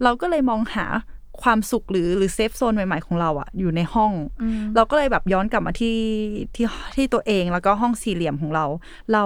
[0.02, 0.86] เราก็เลยมองหา
[1.42, 4.12] ความสุขหรือหรือ safe zone ใหม่ ๆ ของเราอะอยู่ในห้อง
[4.76, 5.96] เราก็เลยแบบย้อนกลับมาที่
[6.54, 8.64] ที่ที่ตัวเองแล้วก็ห้องสี่เหลี่ยมของเรา
[9.12, 9.24] เรา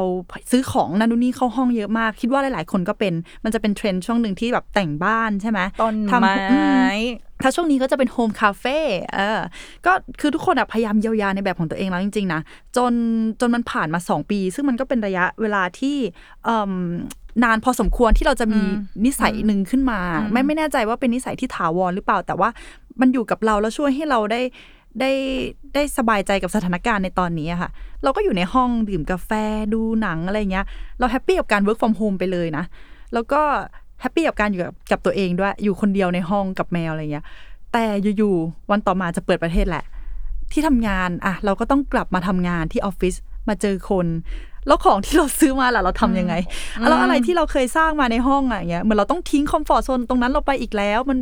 [0.50, 6.60] ซื้อของนั่นนู่นนี่เข้าห้องเยอะมาก คิดว่าหลาย ๆ คนก็เป็นมันจะเป็นเทรนด์ช่วงหนึ่งที่แบบแต่งบ้านใช่ไหมต้นทำไม้อื
[6.92, 6.96] ม
[7.42, 8.78] ถ้าช่วงนี้ก็จะเป็น home cafe
[9.14, 9.40] เออ
[9.86, 12.40] ก็คือทุกคนอะพยายามเยียวยาในแบบของตัวเองแล้วจริง ๆ นะ
[12.76, 12.92] จน
[13.40, 15.96] จนมันผ่านมาสองปี ซึ่งมันก็เป็นระยะเวลาที่
[16.44, 16.72] เอิ่ม
[17.44, 18.62] นานพอสมควรที่เราจะมี
[19.04, 20.00] นิสัยหนึ่งขึ้นมา
[20.32, 22.48] ไม่ไม่แน่ใจว่าเป็นนิสัยที่ถาวรหรือเปล่า แต่ว่า
[23.00, 24.40] มันอยู่กับเราแล้วช่วยให้เราได้
[25.00, 25.10] ได้
[25.74, 27.70] ได้สบายใจกับสถานการณ์ในตอนนี้อะค่ะ
[28.02, 29.30] เราก็อยู่ในห้องดื่มกาแฟ
[29.74, 30.66] ดูหนังอะไรเงี้ย
[30.98, 32.64] เรา happy กับการ work from home ไปเลยนะ
[33.14, 33.40] แล้วก็
[34.00, 37.24] happy กับการอยู่กับกับตัวเองด้วย อยู่คนเดียวในห้องกับแมวอะไรเงี้ย
[37.72, 37.84] แต่
[38.18, 39.84] อยู่ๆวันต่อมาจะเปิดประเทศแหละ
[40.52, 43.14] ที่ทำงานอะเราก็ต้องกลับมาทำงานที่ออฟฟิศ
[43.48, 44.06] มาเจอคน
[44.66, 46.34] แล้วของที่เราซื้อมาล่ะเราทำยังไง
[46.88, 51.18] แล้วอะไรที่เราเคยสร้างมาในห้องอะอย่างเงี้ยเหมือนเราต้องทิ้ง comfort zone ตรงนั้นเราไปอีกแล้ว มัน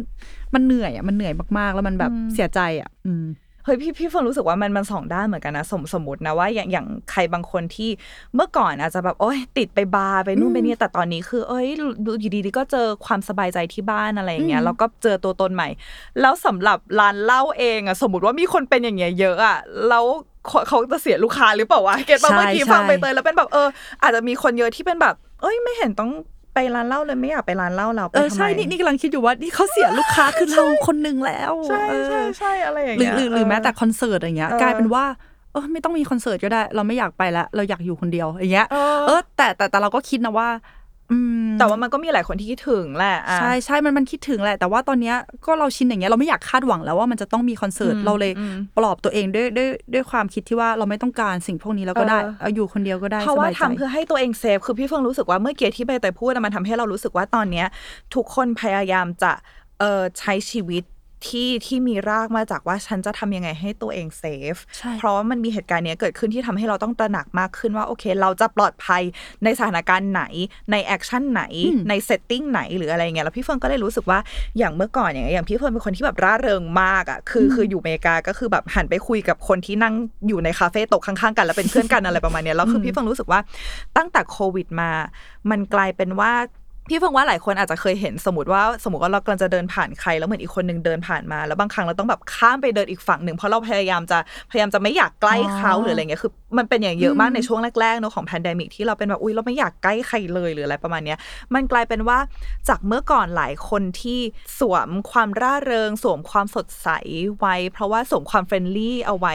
[0.55, 3.27] มันเหนื่อยอะมันเหนื่อยมากๆ แล้วมันแบบเสียใจอะอืม
[3.66, 7.90] เฮ้ยพี่พี่เฟิร์นรู้สึกว่ามันมันสองด้านเหมือนกันนะสมสมมตินะว่าอย่างอย่างใครบางคนที่
[8.35, 11.68] เมื่อก่อนอาจจะแบบโอ้ยติดไปบาร์ไปนู่นไปนี่แต่ตอนนี้คือ เอ้ย
[12.07, 15.68] ดูอยู่ดีๆก็เจอความสบายใจที่บ้านอะไรอย่างเงี้ยแล้วก็เจอตัวตนใหม่
[16.20, 20.05] แล้วสำหรับร้านเหล้าเองอะสมมติว่ามีคนเป็นอย่างเงี้ยเยอะอะแล้ว
[20.49, 23.69] เขาเขาจะเสียลูกค้าหรือเปล่าวะเก็ตป่ะใช่เมื่อกี้ใช่ฟังไปเตยแล้วเป็นแบบเออ
[24.03, 26.11] อาจจะมีคนเยอะที่เป็นแบบ เอ้ยไม่เห็นต้อง
[26.55, 35.05] ไปร้านเหล้าเลยไม่อยากไปร้านเหล้าเราไปเออทำไมใช่นี่นี่กำลังคิดอยู่ว่านี่เขาเสียลูกค้าคือเราคนหนึ่งแล้วใช่เออใช่ใช่อะไรอย่างหรือเงี้ยหรือหรือเแม้แต่คอนเสิร์ตอย่างเงี้ยเออกลายเป็นว่า
[35.53, 40.86] เออไม่ต้องมีคอนเสิร์ตก็ได้ เราไม่อยากไปแล้วเราอยากอยู่คนเดียวอย่างเงี้ยเออเออแต่แต่แต่เราก็คิดนะว่าอืม
[41.59, 45.16] แต่ว่ามันก็มีหลายคนที่คิดถึงแหละอะใช่ใช่มันมันคิดถึงแหละ แต่ว่าตอนเนี้ย
[45.47, 57.66] ก็เราชินอย่างเงี้ยเราไม่อยากคาดหวังแล้วว่ามันจะต้องมีคอนเสิร์ตอืมเราเลยอืมปลอบตัวเองด้วยด้วยด้วยความคิดที่ว่าเราไม่ต้องการสิ่งพวกนี้แล้วก็ได้เออเอาอยู่คนเดียวก็ได้เพราะสว่าบายใจทำเพื่อให้ตัวเองเซฟคือพี่เฟิงรู้สึกว่าเมื่อกี้ที่ใบเตยพูดอะมันทำให้เรารู้สึกว่าตอนเนี้ย
[58.14, 59.33] ทุกคนพยายามจะ
[59.81, 60.83] เอ่อใช้ชีวิต
[61.27, 69.03] ที่ที่มีรากมาจากว่าฉันจะทำยังไงให้ตัวเองเซฟใช่เพราะว่ามันมีเหตุการณ์เนี้ยเกิดขึ้นที่ทำให้เราต้องตระหนักมากขึ้นว่า โอเค เราจะปลอดภัย
[69.45, 70.23] ในสถานการณ์ไหน
[70.73, 74.19] ใน action ไหนอืมใน setting ไหนหรืออะไรเงี้ย แล้วพี่เฟิร์นก็เลยรู้สึกว่า
[74.59, 79.95] อย่างเมื่อก่อนอย่างเงี้ยอย่างพี่เฟิร์นเป็นคนที่แบบร่าเริงมากอะ คือคืออยู่อเมริกาก็คือแบบหันไปคุยกับคนที่นั่ง
[80.29, 83.41] อยู่ในคาเฟ่โต๊ะข้างๆ กันแล้วเป็นเพื่อนกันอะไรประมาณเนี้ย แล้วคือพี่เฟิร์นรู้สึกว่า
[83.97, 84.91] ตั้งแต่โควิดมา
[85.51, 86.33] มันกลายเป็นว่า
[86.88, 94.18] พี่เฟิงว่าหลายคนอาจจะเคยเห็นสมมติว่าสมมติว่าเรากำลังจะเดินผ่านใคร แล้วเหมือนอีกคนหนึ่งเดินผ่านมา แล้วบางครั้งเราต้องแบบข้ามไปเดินอีกฝั่งหนึ่งเพราะเราพยายามจะ
[94.51, 101.18] พยายามจะไม่อยากใกล้เขาหรืออะไรเงี้ยคือมันเป็นอย่างเยอะมากในช่วงแรกๆเนอะของ pandemic ที่เราเป็นแบบอุ้ยเราไม่อยากใกล้ใครเลยหรืออะไรประมาณเนี้ย
[101.55, 102.18] มันกลายเป็นว่า
[102.68, 104.20] จากเมื่อก่อนหลายคนที่
[104.61, 106.88] สวมความร่าเริง สวมความสดใส
[107.38, 109.35] ไว้ เพราะว่าสวมความ friendly เอาไว้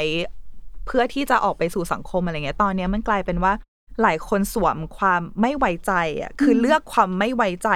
[0.85, 3.53] เพื่อที่จะออกไปสู่สังคมอะไรเงี้ย ตอนเนี้ยมันกลายเป็นว่า
[4.01, 7.69] หลายคนสวมความไม่ไว้ใจอะคือเลือกความไม่ไว้ใจ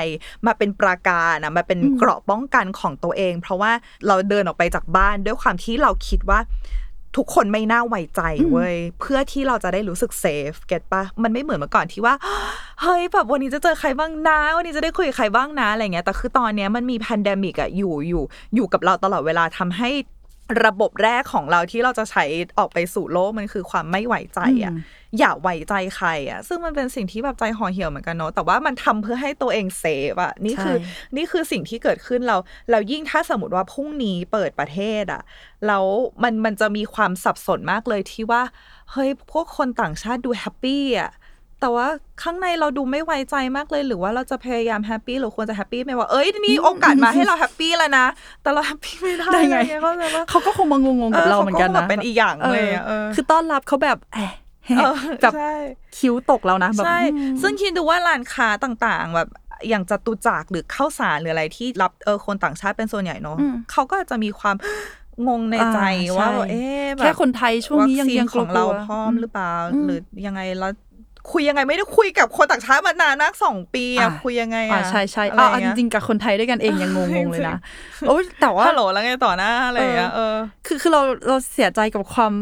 [0.45, 3.71] มาเป็นปราการอะมาเป็นเกราะป้องกันของตัวเอง เพราะว่า
[4.08, 6.39] เราเดินออกไปจากบ้านด้วยความที่เราคิดว่า
[7.19, 12.13] ทุกคนไม่น่าไว้ใจเว้ยเพื่อที่เราจะได้รู้สึก safe get ปะมันไม่เหมือนเมื่อก่อนที่ว่า
[12.82, 18.23] เฮ้ยแบบวันนี้จะเจอใครบ้างนะวันนี้จะได้คุยกับใครบ้างนะอะไรเงี้ยแต่คือตอนเนี้ยมันมี pandemic อะอยู่อยู่
[18.56, 19.89] อยู่กับเราตลอดเวลาทำให้
[20.65, 22.23] ระบบแรกของเราที่เราจะใช้
[22.58, 24.73] ออกไปสู่โลกมันคือความไม่ไว้ใจอะ
[25.15, 32.38] อืมอย่าไว้ใจใครอะซึ่งมันเป็นสิ่งที่แบบใจห่อเหี่ยวเหมือนกันเนาะแต่ว่ามันทำเพื่อให้ตัวเอง safeอะนี่คือใช่นี่คือสิ่งที่เกิดขึ้นเรา
[32.71, 35.21] เรายิ่งถ้าสมมติว่าพรุ่งนี้เปิดประเทศอะ
[35.67, 35.86] แล้ว
[36.23, 38.41] มันมันจะมีความสับสนมากเลยที่ว่า
[38.91, 41.12] เฮ้ยพวกคนต่างชาติดู happy อะ
[41.62, 41.88] แต่ว่า
[42.23, 48.06] ข้างในเราดูไม่ไว้ใจมากเลย หรือว่าเราจะพยายาม happy หรือควรจะ happy ไหมว่าเอ้ยนี่โอกาสมาให้เรา happy แล้วนะ
[48.41, 55.54] แต่เรา happy ไม่ได้ได้ไงอะเข้าใจปะเขาก็คงมางงๆกับเออเราเหมือนกันเขาก็นะแบบเป็นอีกอย่างเลยอะเออคือต้อนรับเขาแบบแอะแฮะเออแบบใช่
[55.97, 59.30] คิ้วตกแล้วนะแบบใช่อืมซึ่งคิดดูว่าร้านค้าต่างๆ แบบ
[59.69, 64.56] อย่างจตุจักรหรือข้าวสารหรืออะไรที่รับเออคนต่างชาติเป็นส่วนใหญ่เนอะอืมเขาก็อาจจะมีความ
[65.28, 70.71] งงในใจอ่าว่าใช่แบบเอ๊ะแบบแค่คนไทยช่วงนี้ยังวัคซียังของเรากลัวๆพร้อมหรือเปล่าอืมหรือยังไงแล้ว
[71.32, 77.58] คุยยังไงไม่ได้คุยกับคนต่างชาติมานานนักสองปีอะอะคุยยังไงอ่าอะใช่ใช่อะไรอ่าอย่าจเยริงๆกับคนไทยด้วยกันเองยังงงๆเลยนะ
[78.08, 80.36] โอ้ยแต่ว่าฮัลโหลแล้วไงต่อหน้าอะไรอย่างเงี้ยเออ
[80.67, 82.34] คือคือเราเราเสียใจกับความ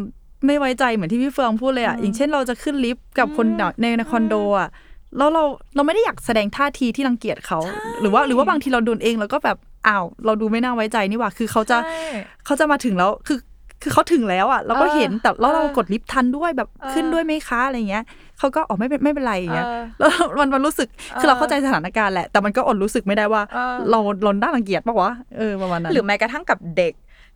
[0.46, 4.70] ไม่ไว้ใจเหมือนที่พี่เฟืองพูดเลยอะอืมอย่างเช่นเราจะขึ้นลิฟต์กับคนอืมในในคอนโดอะ
[5.18, 5.44] แล้วเรา
[5.76, 7.60] เราไม่ได้อยากแสดงท่าทีที่รังเกียจเขา
[8.02, 12.08] หรือว่าหรือว่าบางทีเราโดนเองแล้วก็แบบอ้าวเราดูไม่น่าไว้ใจนี่หว่า คือเขาจะใช่
[12.46, 13.40] เขาจะมาถึงแล้วคือ
[13.82, 18.04] คือเขาถึงแล้วอะเราก็เออเห็นแต่แล้วเราเออกดลิฟต์ทันด้วยแบบเออขึ้นด้วยไหมคะอะไรเงี้ย
[18.40, 20.88] เขาก็อ๋อไม่เป็นไม่เป็นไรอย่างเงี้ยเออแล้วมันมันรู้สึก
[21.20, 26.94] คือเราเออเข้าใจสถานการณ์แหละ แต่มันก็อดรู้สึกไม่ได้ว่าเออเราเราด้ารังเกียจปะวะเออประมาณนั้นหรือแม้กระทั่งกับเด็ก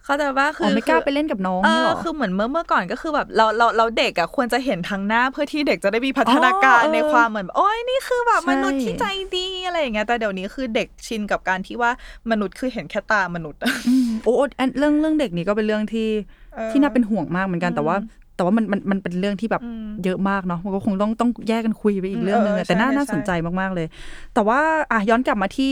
[0.08, 11.92] เขาใจว่าคือ๋ออไม่กล้าคือไปเล่นกับน้องเอนี่อหรอคือเหมือนเมื่อเมื่อก่อนก็คือแบบเราเราเราเด็กอะควรจะเห็นทางหน้าเพื่อที่เด็กจะได้มีพัฒนาการอ๋อเออในความเหมือนโอ้ยนี่คือแบบใช่มนุษย์ที่ใจดีอะไรอย่างเงี้ยแต่เดี๋ยวนี้คือเด็กชินกับการที่ว่า
[12.32, 16.08] มนุษย์คือเห็นแค่ตามนุษย์อืมโอ้โอ้อันเรื่องเรื่องเด็กนี่ก็เป็นเรื่องที่
[16.56, 17.96] เออที่น่าเป็นห่วงมากเหมือนกันแต่ว่า
[18.36, 23.88] แต่ว่ามันมันมันเป็นเรื่องที่แบบอืมเยอะมากเนาะมันก็คงต้องต้องแยกกันคุยไปอีกเรื่องหนึงเอออะแต่น่าใช่น่าใช่สนใจมากๆเลย
[24.34, 24.60] แต่ว่า
[24.92, 25.72] อะย้อนกลับมาที่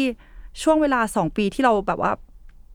[0.63, 2.12] ช่วงเวลาสองปีที่เราแบบว่า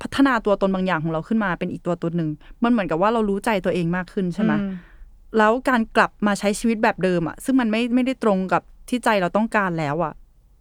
[0.03, 2.31] พัฒนาตัวตนบางอย่างของเราขึ้นมาเป็นอีกตัวตนหนึ่ง
[2.63, 4.65] มันเหมือนกับว่าเรารู้ใจตัวเองมากขึ้นใช่ไหมอื
[5.39, 10.13] แล้วการกลับมาใช้ชีวิตแบบเดิมอะ ซึ่งมันไม่ไม่ได้ตรงกับที่ใจเราต้องการแล้วอะ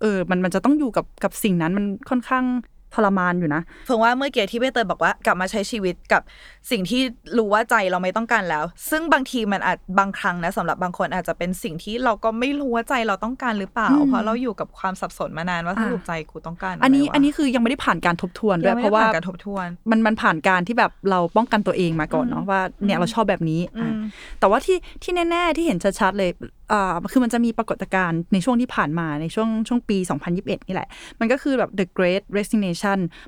[0.01, 2.45] เออ มันมันจะต้องอยู่กับกับสิ่งนั้นมันค่อนข้าง
[2.95, 6.21] ทรมานอยู่นะเพิ่งว่าเมื่อกี้ที่ใบเตยบอกว่ากลับมาใช้ชีวิตกับ
[6.71, 7.01] สิ่งที่
[7.37, 24.01] รู้ว่าใจเราไม่ต้องการแล้ว ซึ่งบางทีมันอาจบางครั้งนะสำหรับบางคนอาจจะเป็นสิ่งที่เราก็ไม่รู้ว่าใจเราต้องการหรือเปล่าอืมเพราะเราอยู่กับความสับสนมานานว่าสรุปใจกูต้องการะไรอันนี้วะอันนี้คือยังไม่ได้ผ่านการทบทวนด้วยัยงไม่เพได้ราะว่าผ่านการทบทวน มันมันผ่านการที่แบบเราป้องกันตัวเองมาก่อนเนาะว่าเนี่ยเราชอบแบบนี้อือะม
[24.39, 26.31] แต่ว่าที่ที่แน่ๆที่เห็นชัดๆเลย
[26.73, 29.97] อ่าคือมันจะมีปรากฏการณ์ในช่วงที่ผ่านมาในช่วงช่วงปี
[30.33, 32.78] 2021 นี่แหละ มันก็คือแบบ the great resignation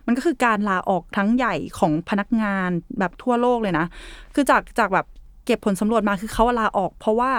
[0.05, 3.85] มันก็คือการลาออกครั้งใหญ่ของพนักงานแบบทั่วโลกเลยนะ
[4.35, 5.05] คือจากจากแบบ
[5.45, 7.31] เก็บผลสำรวจมาคือเขาลาออก เพราะว่า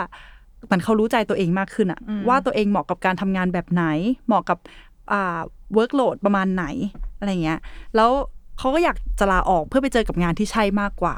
[0.64, 3.84] เหมือนเขารู้ใจตัวเองมากขึ้นอะอืมว่าตัวเองเหมาะกับการทำงานแบบไหน
[4.26, 4.58] เหมาะกับ
[5.12, 5.40] อ่า
[5.76, 6.64] workload ประมาณไหน
[7.18, 7.58] อะไรเงี้ย
[7.96, 8.10] แล้ว
[8.58, 11.14] เขาก็อยากจะลาออกเพื่อไปเจอกับงานที่ใช่มากกว่า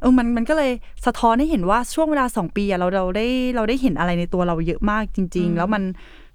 [0.00, 0.72] เออมันมันก็เลย
[1.06, 3.26] สะท้อนให้เห็นว่าช่วงเวลาสองปีอะเราเราได้
[3.56, 5.82] เราได้เห็นอะไรในตัวเราเยอะมากจริง ๆ แล้วมัน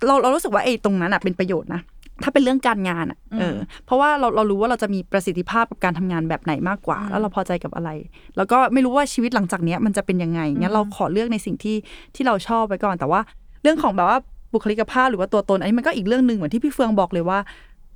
[0.06, 1.82] เราเรารู้สึกว่าไอ้ตรงนั้นอะเป็นประโยชน์นะ
[2.24, 7.90] ถ้าเป็นเรื่องการงานอะเออ เพราะว่าเราเรารู้ว่าเราจะมีประสิทธิภาพกับการทำงานแบบไหนมากกว่า แล้วเราพอใจกับอะไร
[8.38, 11.76] แล้วก็ไม่รู้ว่าชีวิตหลังจากเนี้ยมันจะเป็นยังไงงั้นเราขอเลือกในสิ่งที่
[12.16, 13.20] ที่เราชอบไปก่อน แต่ว่า
[13.64, 14.20] เรื่องของแบบว่า
[14.54, 17.40] บุคลิกภาพหรือว่าตัวตน อันนี้มันก็อีกเรื่องหนึ่งเหมือนที่พี่เฟืองบอกเลยว่า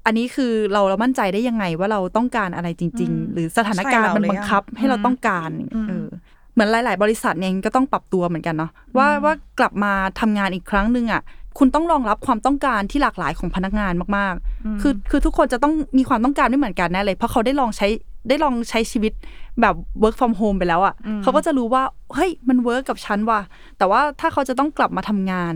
[0.05, 5.49] อันนี้คือเราเรามั่นใจได้ยังไงว่าเราต้องการอะไรจริง ๆ หรือสถานการณ์มันบังคับให้เราต้องการ
[5.89, 6.08] เออ
[6.53, 11.21] เหมือนหลาย ๆ บริษัทเองก็ต้องปรับตัวเหมือนกันเนาะว่าว่ากลับมาทำงานอีกครั้งหนึ่งอะ
[11.58, 17.88] คุณต้องรองรับความต้องการที่หลากหลายของพนักงานมากๆ คือคือทุกคนจะต้องมีความต้องการไม่เหมือนกันแน่เลย เพราะเขาได้ลองใช้
[18.30, 19.14] ได้ลองใช้ชีวิต
[19.62, 21.84] แบบ work from home ไปแล้วอะเขาก็จะรู้ว่า
[22.16, 23.42] เฮ้ย มัน work กับฉันว่ะ
[23.78, 25.54] แต่ว่าถ้าเขาจะต้องกลับมาทำงาน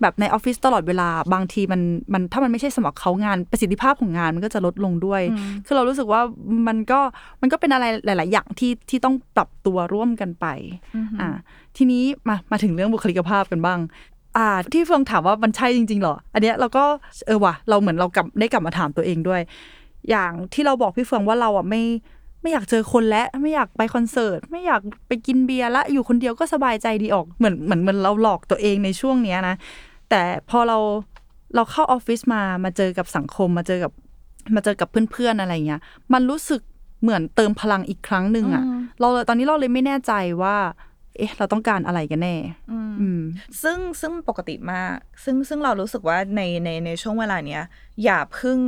[0.00, 1.80] แบบในออฟฟิศตลอดเวลาบางทีมัน
[2.12, 5.22] มันถ้ามันไม่ใช่สำหรับเขางานประสิทธิภาพของงานมันก็จะลดลงด้วย
[5.66, 6.20] คือเรารู้สึกว่า
[6.68, 7.00] มันก็
[7.40, 10.46] มันก็เป็นอะไรหลาย ๆ อย่างที่ที่ต้องปรับตัวร่วมกันไป
[11.20, 11.28] อ่า
[11.76, 13.78] ทีนี้มามาถึงเรื่องบุคลิกภาพกันบ้าง
[14.36, 16.84] อ่าที่เฟืองถามว่ามันใช่จริงๆเหรอ อันเนี้ยเราก็
[17.26, 19.40] เออว่ะเราเหมือนเรากลับได้กลับมาถามตัวเองด้วย
[20.10, 21.82] อย่างที่เราบอกพี่เฟืองว่าเราอะไม่
[22.42, 29.56] ไม่อยากเจอคนและไม่อยากไปคอนเสิร์ต ไม่อยากไปกินเบียร์ละอยู่คนเดียวก็สบายใจดีออกเหมือนเหมือนเหมือนเราหลอกตัวเองในช่วงเนี้ยนะ
[30.10, 30.78] แต่พอเรา
[31.54, 33.92] เราเข้าออฟฟิศมามาเจอกับสังคมมาเจอกับ
[34.54, 35.80] มาเจอกับเพื่อนๆอะไรเงี้ย
[36.12, 36.60] มันรู้สึก
[37.02, 38.64] เหมือนเติมพลังอีกครั้งหนึ่งอะ
[39.00, 40.12] เราเลยตอนนี้เราเลยไม่แน่ใจ
[40.42, 40.56] ว่า
[41.20, 42.36] เอ๊ะ เราต้องการอะไรกันแน่
[43.00, 43.22] อืม
[43.62, 47.62] ซึ่งซึ่งปกติมาก ซึ่งซึ่งเรารู้สึกว่าในในในช่วงเวลาเนี้ย
[48.04, 48.58] อย่าเพึ่ง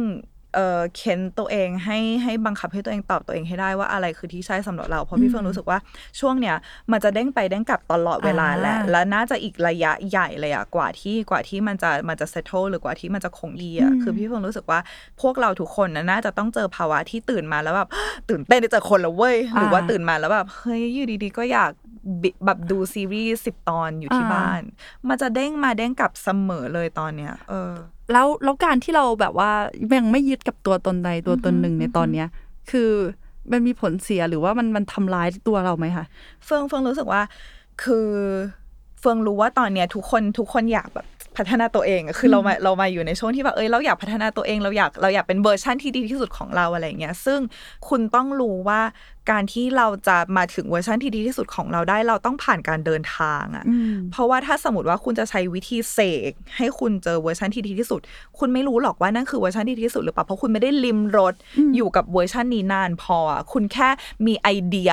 [0.56, 5.78] เอ่อเค้นตัวเองให้ให้บังคับให้ตัวเองตอบตัวเองให้ได้ว่าอะไรคือที่ใช่สำหรับเรา เพราะพี่เฟิร์นรู้สึกว่า
[6.20, 6.56] ช่วงเนี้ย
[6.92, 14.80] มันจะเด้งไปเด้งกลับตลอดเวลาแหละอ่าและน่าจะอีกระยะใหญ่เลยอะกว่าที่กว่าที่มันจะมันจะ settle หรือกว่าที่มันจะคงที่อะอืมคือพี่เฟิร์นรู้สึกว่า
[15.20, 17.88] พวกเราทุกคนนะน่าจะต้องเจอภาวะที่ตื่นมาแล้วแบบ
[18.28, 21.91] ตื่นเต้นได้เจอคนแล้วเว้ยหรือว่าตื่นมาแล้วแบบเฮ้ยอยู่ดีๆ ก็อยากบิ
[22.44, 24.62] แบบดูซีรีส์สิบตอนอยู่ที่อ่าบ้าน
[25.08, 27.72] มันจะเด้งมาเด้งกลับเสมอเลยตอนเนี้ย เออ
[28.12, 29.50] แล้วแล้วการที่เราแบบว่า
[29.96, 32.26] ยังไม่ยึดกับตัวตนใดตัวตนหนึ่งในตอนเนี้ย
[32.70, 32.90] คือ
[33.52, 36.04] มันมีผลเสียหรือว่ามันมันทำร้ายตัวเราไหมคะ
[36.44, 37.22] เฟืองเฟืองรู้สึกว่า
[37.82, 38.08] คือ
[39.00, 47.40] เฟืองรู้ว่าตอนเนี้ยทุกคนทุกคนอยากแบบพัฒนาตัวเองอะคือเรามาเรามาอยู่ในช่วงที่แบบเอ้ยเราอยากพัฒนาตัวเองเราอยากเราอยากเป็นเวอร์ชั่นที่ดีที่สุดของเราอะไรอย่างเงี้ย ซึ่ง
[47.88, 48.80] คุณต้องรู้ว่า
[49.30, 55.98] การที่เราจะมาถึงเวอร์ชันที่ดีที่สุดของเราได้ เราต้องผ่านการเดินทางอะอืมเพราะว่าถ้าสมมติว่าคุณจะใช้วิธีเส
[56.30, 58.00] กให้คุณเจอเวอร์ชันที่ดีที่สุด
[58.38, 61.34] คุณไม่รู้หรอกว่านั่นคือเวอร์ชันที่ดีที่สุดหรือเปล่า เพราะคุณไม่ได้ลิมรส
[61.76, 63.88] อยู่กับเวอร์ชันนี้นานพออะคุณแค่
[64.26, 64.92] มีไอเดีย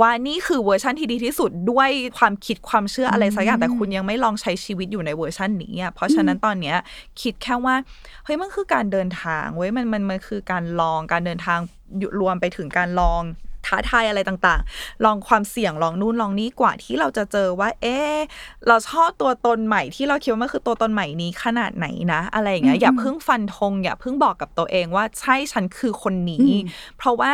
[0.00, 6.76] ว่านี่คือเวอร์ชันที่ดีที่สุดด้วยความคิดความเชื่ออะไรสักอย่างแต่คุณยังไม่ลองใช้ชีวิตอยู่ในเวอร์ชันนี้อะเพราะฉะนั้นตอนเนี้ย
[7.22, 7.74] คิดแค่ว่า
[8.24, 11.58] เฮ้ยมันคือการเดินทางเว้ยมันมันมันคือการลองการเดินทาง
[11.98, 13.22] อยู่รวมไปถึงการลอง
[13.66, 18.16] ท้าทายอะไรต่างๆ ลองความเสี่ยงลองนู่นลองนี่กว่าที่เราจะเจอว่า เอ๊ะ
[18.68, 26.50] เราชอบตัวตนใหม่ที่เราคิดว่ามันคือตัวตนใหม่นี้ขนาดไหนนะ อะไรอย่างเงี้ยอย่าเพิ่งฟันธงอย่าเพิ่งบอกกับตัวเองว่าใช่ฉันคือคนนี้
[26.98, 27.32] เพราะว่า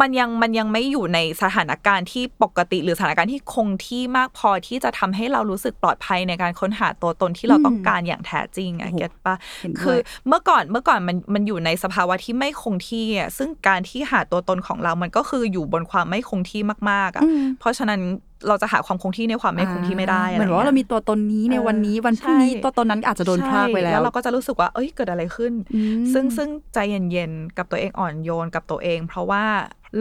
[0.00, 18.00] มันยังมันยังไม่อยู่ในสถานการณ์ที่ปกติ หรือสถานการณ์ที่คงที่มากพอที่จะทำให้เรารู้สึกปลอดภัยในการค้นหาตัวตนที่เราต้องการอย่างแท้จริงอะโอ้โหเก็ตปะเห็นด้วยคือเมื่อก่อนเมื่อก่อนมันมันอยู่ในสภาวะที่ไม่คงที่อะซึ่งการที่หาตัวตนของเรามันก็คืออยู่บนความไม่คงที่มาก ๆอะอืมเพราะฉะนั้น
[18.48, 29.44] เราจะหาความคงที่ในความไม่คงที่ไม่ได้เหมือนว่าเรามีตัวตนนี้ในวันนี้วันพรุ่งนี้ใช่ตัวตนนั้นอาจจะโดนพรากไปแล้วแล้วเราก็จะรู้สึกว่าเอ้ยเกิดอะไรขึ้นอืมซึ่งซึ่งใจเย็นๆกับตัวเองอ่อนโยนกับตัวเอง เพราะว่า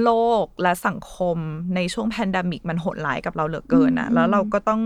[0.04, 0.12] โล
[0.44, 1.38] กและสังคม
[1.76, 4.82] ในช่วงแพนดมิกมันโหดร้ายกับเราเหลือเกินนะแล้วเราก็ต้อง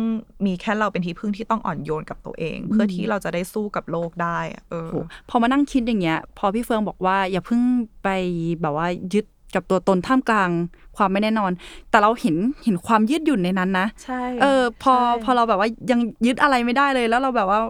[0.46, 4.96] มีแค่เราเป็นที่พึ่งที่ต้องอ่อนโยนกับตัวเอง เพื่อที่เราจะได้สู้กับโลกได้อะเออโห
[5.30, 7.62] พอมานั่งคิดอย่างเงี้ย พอพี่เฟืองบอกว่าอย่าเพิ่ง
[8.04, 8.10] ไป
[8.62, 10.50] แบบว่ายึด กับตัวตนท่ามกลาง
[10.98, 11.52] ความไม่แน่นอน
[11.90, 17.62] แต่เราเห็นเห็นความยืดหยุ่นในนั้นนะใช่เออพอใช่พอเราแบบว่ายังยึดอะไรไม่ได้เลยแล้วเราแบบว่า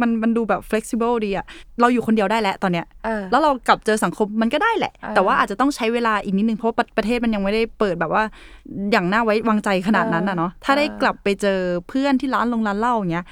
[0.00, 1.46] มันมันดูแบบ flexible ดีอะ
[1.80, 8.22] เราอยู่คนเดียวได้แล้วตอนเนี้ยเออแล้วเรากลับเจอสังคมมันก็ได้แหละอ่าแต่ว่าอาจจะต้องใช้เวลาอีกนิดนึง เพราะว่าประประเทศมันยังไม่ได้เปิดแบบว่า
[8.92, 13.26] อย่างน่าไว้วางใจขนาดนั้นอะเนาะ ถ้าได้กลับไปเจอเพื่อนที่ร้านลงร้านเหล้าอย่างเงี้ย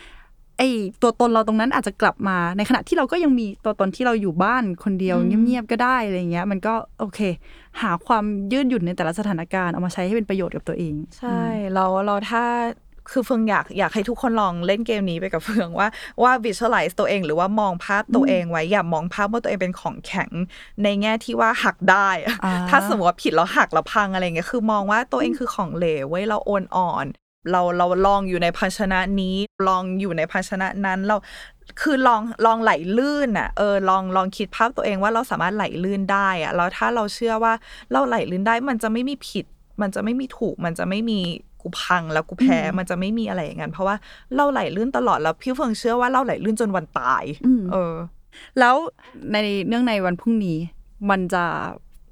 [0.62, 0.68] ไอ
[1.02, 7.20] ตัวตนเราตรงนั้นอาจจะกลับมาในขณะที่เราก็ยังมีตัวตนที่เราอยู่บ้านคนเดียวเงียบๆก็ได้อะไรเงี้ย มันก็โอเค
[7.80, 11.42] หาความยืดหยุ่นในแต่ละสถานการณ์เอามาใช้ให้เป็นประโยชน์กับตัวเอง ใช่
[11.74, 12.44] เราเราถ้า
[13.10, 15.88] คือเฟืองอยากอยากให้ทุกคนลองเล่นเกมนี้ไปกับเฟืองว่า
[16.22, 20.30] ว่า visualize ตัวเองหรือว่ามองภาพตัวเองไว้อย่ามองภาพว่าตัวเองเป็นของแข็ง
[20.82, 27.06] ในแง่ที่ว่าหักได้อะอ่าถ้าสมมติว่าผิดแล้วหักแล้วพังอะไรเงี้ยคือมองว่าตัวเองคือของเหลวเว้ยเราโอนอ่อน
[27.50, 29.36] เราเราลองอยู่ในภาชนะนี้
[29.68, 31.16] ลองอยู่ในภาชนะนั้นเรา
[31.80, 37.52] คือลองลองไหลลื่นอะเออลองลองคิดภาพตัวเองว่าเราสามารถไหลลื่นได้อะแล้วถ้าเราเชื่อว่า
[37.92, 39.46] เราไหลลื่นได้มันจะไม่มีผิด
[39.80, 41.18] มันจะไม่มีถูก มันจะไม่มี
[41.60, 43.96] กูพังแล้วกูแพ้มันจะไม่มีอะไรอย่างนั้นเพราะว่า
[44.36, 47.94] เราไหลลื่นตลอดแล้วพี่เฟิงเชื่อว่าเราไหลลื่นจนวันตายอืมเออ
[48.58, 48.74] แล้ว
[49.32, 49.36] ใน
[49.68, 50.58] เนื่องในวันพรุ่งนี้
[51.10, 51.44] มันจะ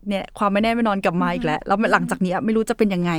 [0.09, 3.13] เนี่ยความไม่แน่ไม่นอนกลับมาอีกแล้ว แล้วหลังจากนี้ไม่รู้จะเป็นยังไง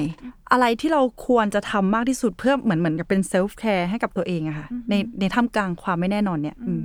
[0.52, 6.82] อะไรที่เราควรจะทำมากที่สุดเพื่อเหมือนเหมือนกับเป็นเซลฟ์แคร์ให้กับตัวเองอะค่ะ ในในท่ามกลางความไม่แน่นอนเนี่ยอืม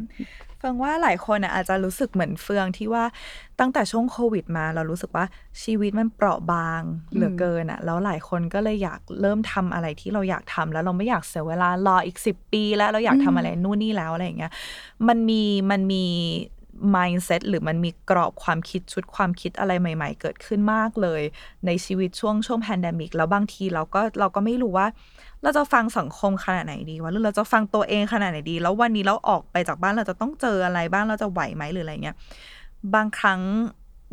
[0.59, 3.05] เฟืองว่าหลายคนอะอาจจะรู้สึกเหมือนเฟืองที่ว่า
[3.61, 5.25] ตั้งแต่ช่วงโควิดมา เรารู้สึกว่า
[5.63, 6.83] ชีวิตมันเปราะบาง
[7.15, 14.53] เหลือเกินอะแล้วหลายคนก็เลยอยากเริ่มทำอะไรที่เราอยากทำแล้วเราไม่อยากเสียเวลารออีกสิบปี แล้วเราอยากทำอะไรนู่นนี่แล้วอะไรอย่างเงี้ย
[15.09, 16.05] มันมีมันมี
[16.95, 21.23] mindset หรือมันมีกรอบความคิดชุดความคิดอะไรใหม่ ๆ เกิดขึ้นมากเลย
[21.67, 24.87] ในชีวิตช่วงช่วง pandemic แล้วบางทีเราก็เราก็ไม่รู้ว่า
[25.43, 32.17] เราจะฟังสังคมขนาดไหนดีวะหรือเราจะฟังตัวเองขนาดไหนดี แล้ววันนี้เราออกไปจากบ้านเราจะต้องเจออะไรบ้างเราจะไหวไหมหรืออะไรเงี้ย
[32.95, 33.41] บางครั้ง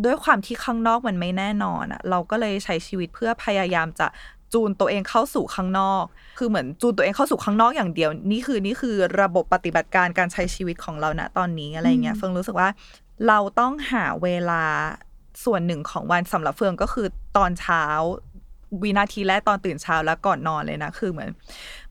[0.06, 4.08] ด้วยความที่ข้างนอกมันไม่แน่นอนอะเราก็เลยใช้ชีวิตเพื่อพยายามจะ
[4.54, 6.04] จูนตัวเองเข้าสู่ข้างนอก
[6.40, 12.70] คือเหมือนจูนตัวเองเข้าสู่ข้างนอกอย่างเดียว นี่คือนี่คือระบบปฏิบัติการการใช้ชีวิตของเราณตอนนี้อะไรเงี้ยเฟืองรู้สึกว่า
[13.28, 14.64] เราต้องหาเวลา
[15.46, 17.84] ส่วนหนึ่งของวันสำหรับเฟืองก็คือตอนเช้า
[18.82, 21.30] วินาทีแรกตอนตื่นเช้าแล้วก่อนนอนเลยนะ คือเหมือน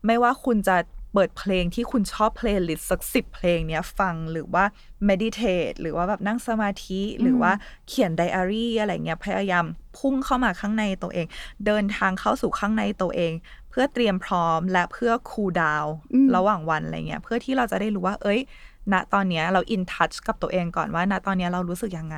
[0.05, 0.77] ไม่ว่าคุณจะ
[1.13, 4.63] เปิดเพลงที่คุณชอบ playlist สักสิบเพลงเนี้ยฟังหรือว่า
[5.09, 7.51] meditate หรือว่าแบบนั่งสมาธิหรือว่า
[7.87, 9.65] เขียนไดอารี่อะไรเงี้ยพยายาม
[9.97, 11.27] พุ่งเข้ามาข้างในตัวเอง
[11.65, 13.33] เดินทางเข้าสู่ข้างในตัวเอง
[13.69, 18.41] เพื่อเตรียมพร้อมและเพื่อคูลดาวน์อืมระหว่างวันอะไรเงี้ยเพื่อที่เราจะได้รู้ว่า เอ้ย
[18.93, 22.17] ณตอนเนี้ยเราอินทัชกับตัวเองก่อนว่าณตอนเนี้ยเรารู้สึกยังไง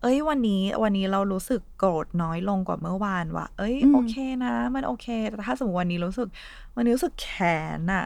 [0.00, 6.28] เอ้ย วันนี้วันนี้เรารู้สึกโกรธน้อยลงกว่าเมื่อวานว่ะเอ้ยอืมโอเคนะ มันโอเคแต่ถ้าสมมติวันนี้รู้สึก
[6.76, 7.30] วันนี้รู้สึกแข
[7.78, 8.04] นอะ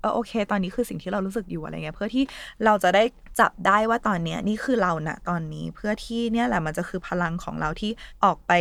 [0.00, 2.24] เออโอเค ตอนนี้คือสิ่งที่เรารู้สึกอยู่อะไรเงี้ยเพื่อที่
[2.64, 3.02] เราจะได้
[3.40, 7.90] จับได้ว่าตอนเนี้ยนี่คือเราณตอนนี้เพื่อที่เนี่ยแหละมันจะคือพลังของเราที่
[8.24, 8.52] ออกไป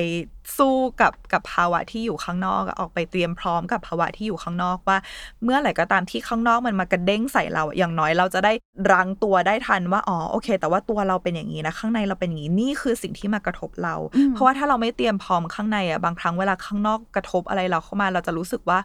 [0.58, 4.98] สู้กับกับภาวะที่อยู่ข้างนอกอะออกไปเตรียมพร้อมกับภาวะที่อยู่ข้างนอกว่า
[5.44, 8.54] เมื่อไหร่ก็ตามที่ข้างนอกมันมากระเด้งใส่เราอะอย่างน้อยเราจะได้
[8.92, 18.80] รั้งตัวได้ทันว่าอ๋อโอเค แต่ว่าตัวเราเป็นอย่างนี้นะข้างในเราเป็นอย่างนี้นี่คือสิ่งที่มากระทบเราอืมเพราะว่าถ้าเราไม่เตรียมพร้อมข้างในอะบางครั้งเวลาข้างนอกกระทบอะไรเราเข้ามาเราจะรู้สึกว่า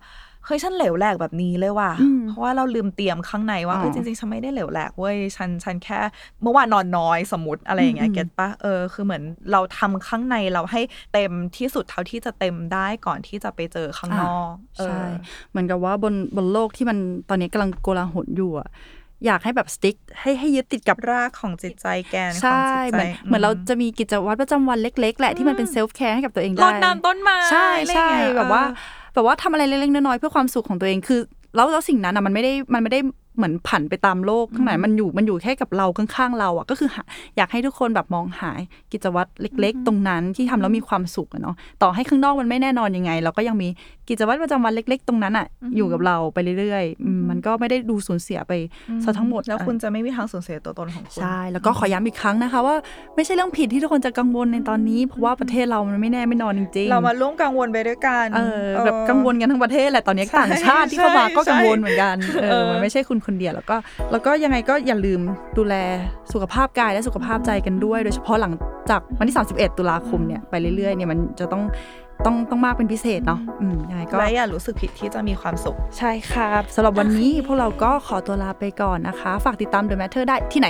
[0.48, 5.98] เฮ้ยฉันเหลวแหลกแบบนี้เลยว่ะอืมเพราะว่าเราลืมเตรียมข้างในว่าอ๋อเฮ้ยจริงๆฉันไม่ได้เหลวแหลกเว้ยฉันฉันแค่
[6.42, 10.80] เมื่อวานนอนน้อยสมมติอะไรอย่างเงี้ยอืม get ปะเออคือเหมือนเราทำข้างในเราให้
[11.12, 15.02] เต็มที่สุดเท่าที่จะเต็มได้ก่อนที่จะไปเจอข้างนอกเออใช่
[15.50, 18.70] เหมือนกับว่าบนบนโลกที่มันตอนนี้กำลังโกลาหลอยู่อะ
[19.26, 28.64] อยากให้แบบ stick ให้ให้ยึดติดกับรากของจิตใจแกนของจิตใจใช่จิตเหใจมือนเหมือนเราจะมีกิจวัตรประจำวันเล็ก ๆ แหละที่มันเป็น self-care ให้กับตัวเองได้รดน้ำต้นไม้ใช่อะไรใช่เงี้ยแบบว่า
[29.07, 31.20] เออ แบบว่าทำอะไรเล็กๆน้อยๆเพื่อความสุขของตัวเองคือ
[31.56, 33.00] แล้วแล้วสิ่งนั้นอะมันไม่ได้มันไม่ได้
[33.38, 37.02] เหมือนผันไปตามโลกข้างในมันอยู่มันอยู่แค่กับเราข้างๆเราอะก็คือหา
[37.36, 38.50] อยากให้ทุกคนแบบมองหา
[38.92, 43.68] กิจวัตรเล็ก ๆ ตรงนั้นที่ทำแล้วมีความสุขอะเนาะต่อให้ข้างนอกมันไม่แน่นอนยังไง เราก็ยังมี
[44.08, 45.46] กิจวัตรประจำวันเล็ก ๆ ตรงนั้นอะ
[45.76, 48.52] อยู่กับเราไปเรื่อยๆอืมมันก็ไม่ได้ดูสูญเสียไป
[49.04, 52.76] ซะทั้งหมดแล้วคุณจะไม่มีทางสูญเสียตัวตนของคุณใช่แล้วก็ขอย้ำอีกครั้งนะคะ ว่า
[53.16, 63.76] ไม่ใช่เรื่องผิดที่ทุกคนจะกังวลในตอนนี้ เพราะว่าประเทศเรามันไม่แน่ไม่นอนจริงๆเรามาร่วมกังวลไปด้วยกันเออแบบกังวลกันทั้งประเทศแหละตอนนี้ใช่ต่างชาติที่เข้ามาใช่ก็กังวลเหมือนกันเอเอออมันไม่ใช่คุณคนเดียวแล้วก็
[64.12, 65.20] แล้วก็ยังไงก็อย่าลืม
[65.58, 65.74] ดูแล
[66.32, 68.52] สุขภาพกายและสุขภาพใจกันด้วย โดยเฉพาะหลัง
[68.90, 71.62] จากวันที่ 31 ตุลาคมเนี่ยไปเรื่อยๆเนี่ยมันจะต้อง
[72.26, 80.68] ต้องต้องมากเป็นพิเศษเนาะอืมยังไงก็และอย่ารู้สึกผิดที่จะมีความสุข ใช่ครับสำหรับวันนี้โอเคพวกเราก็ขอตัวลาไปก่อนนะคะ ฝากติดตาม The Matter ได้ที่ไหน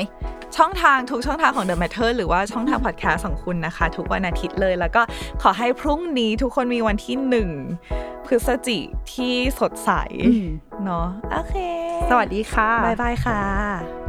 [0.56, 5.02] ช่องทางทุกช่องทางของ The Matter หรือว่าช่องทางพอดแคสต์ของคุณนะคะ ทุกวันอาทิตย์เลย แล้วก็
[5.42, 7.50] ขอให้พรุ่งนี้ทุกคนมีวันที่หนึ่ง
[8.26, 8.78] พฤศจิ
[9.12, 9.90] ที่สดใส
[10.26, 10.46] อืม
[10.84, 11.54] เนาะโอเค
[12.10, 14.07] สวัสดีค่ะบายบายค่ะ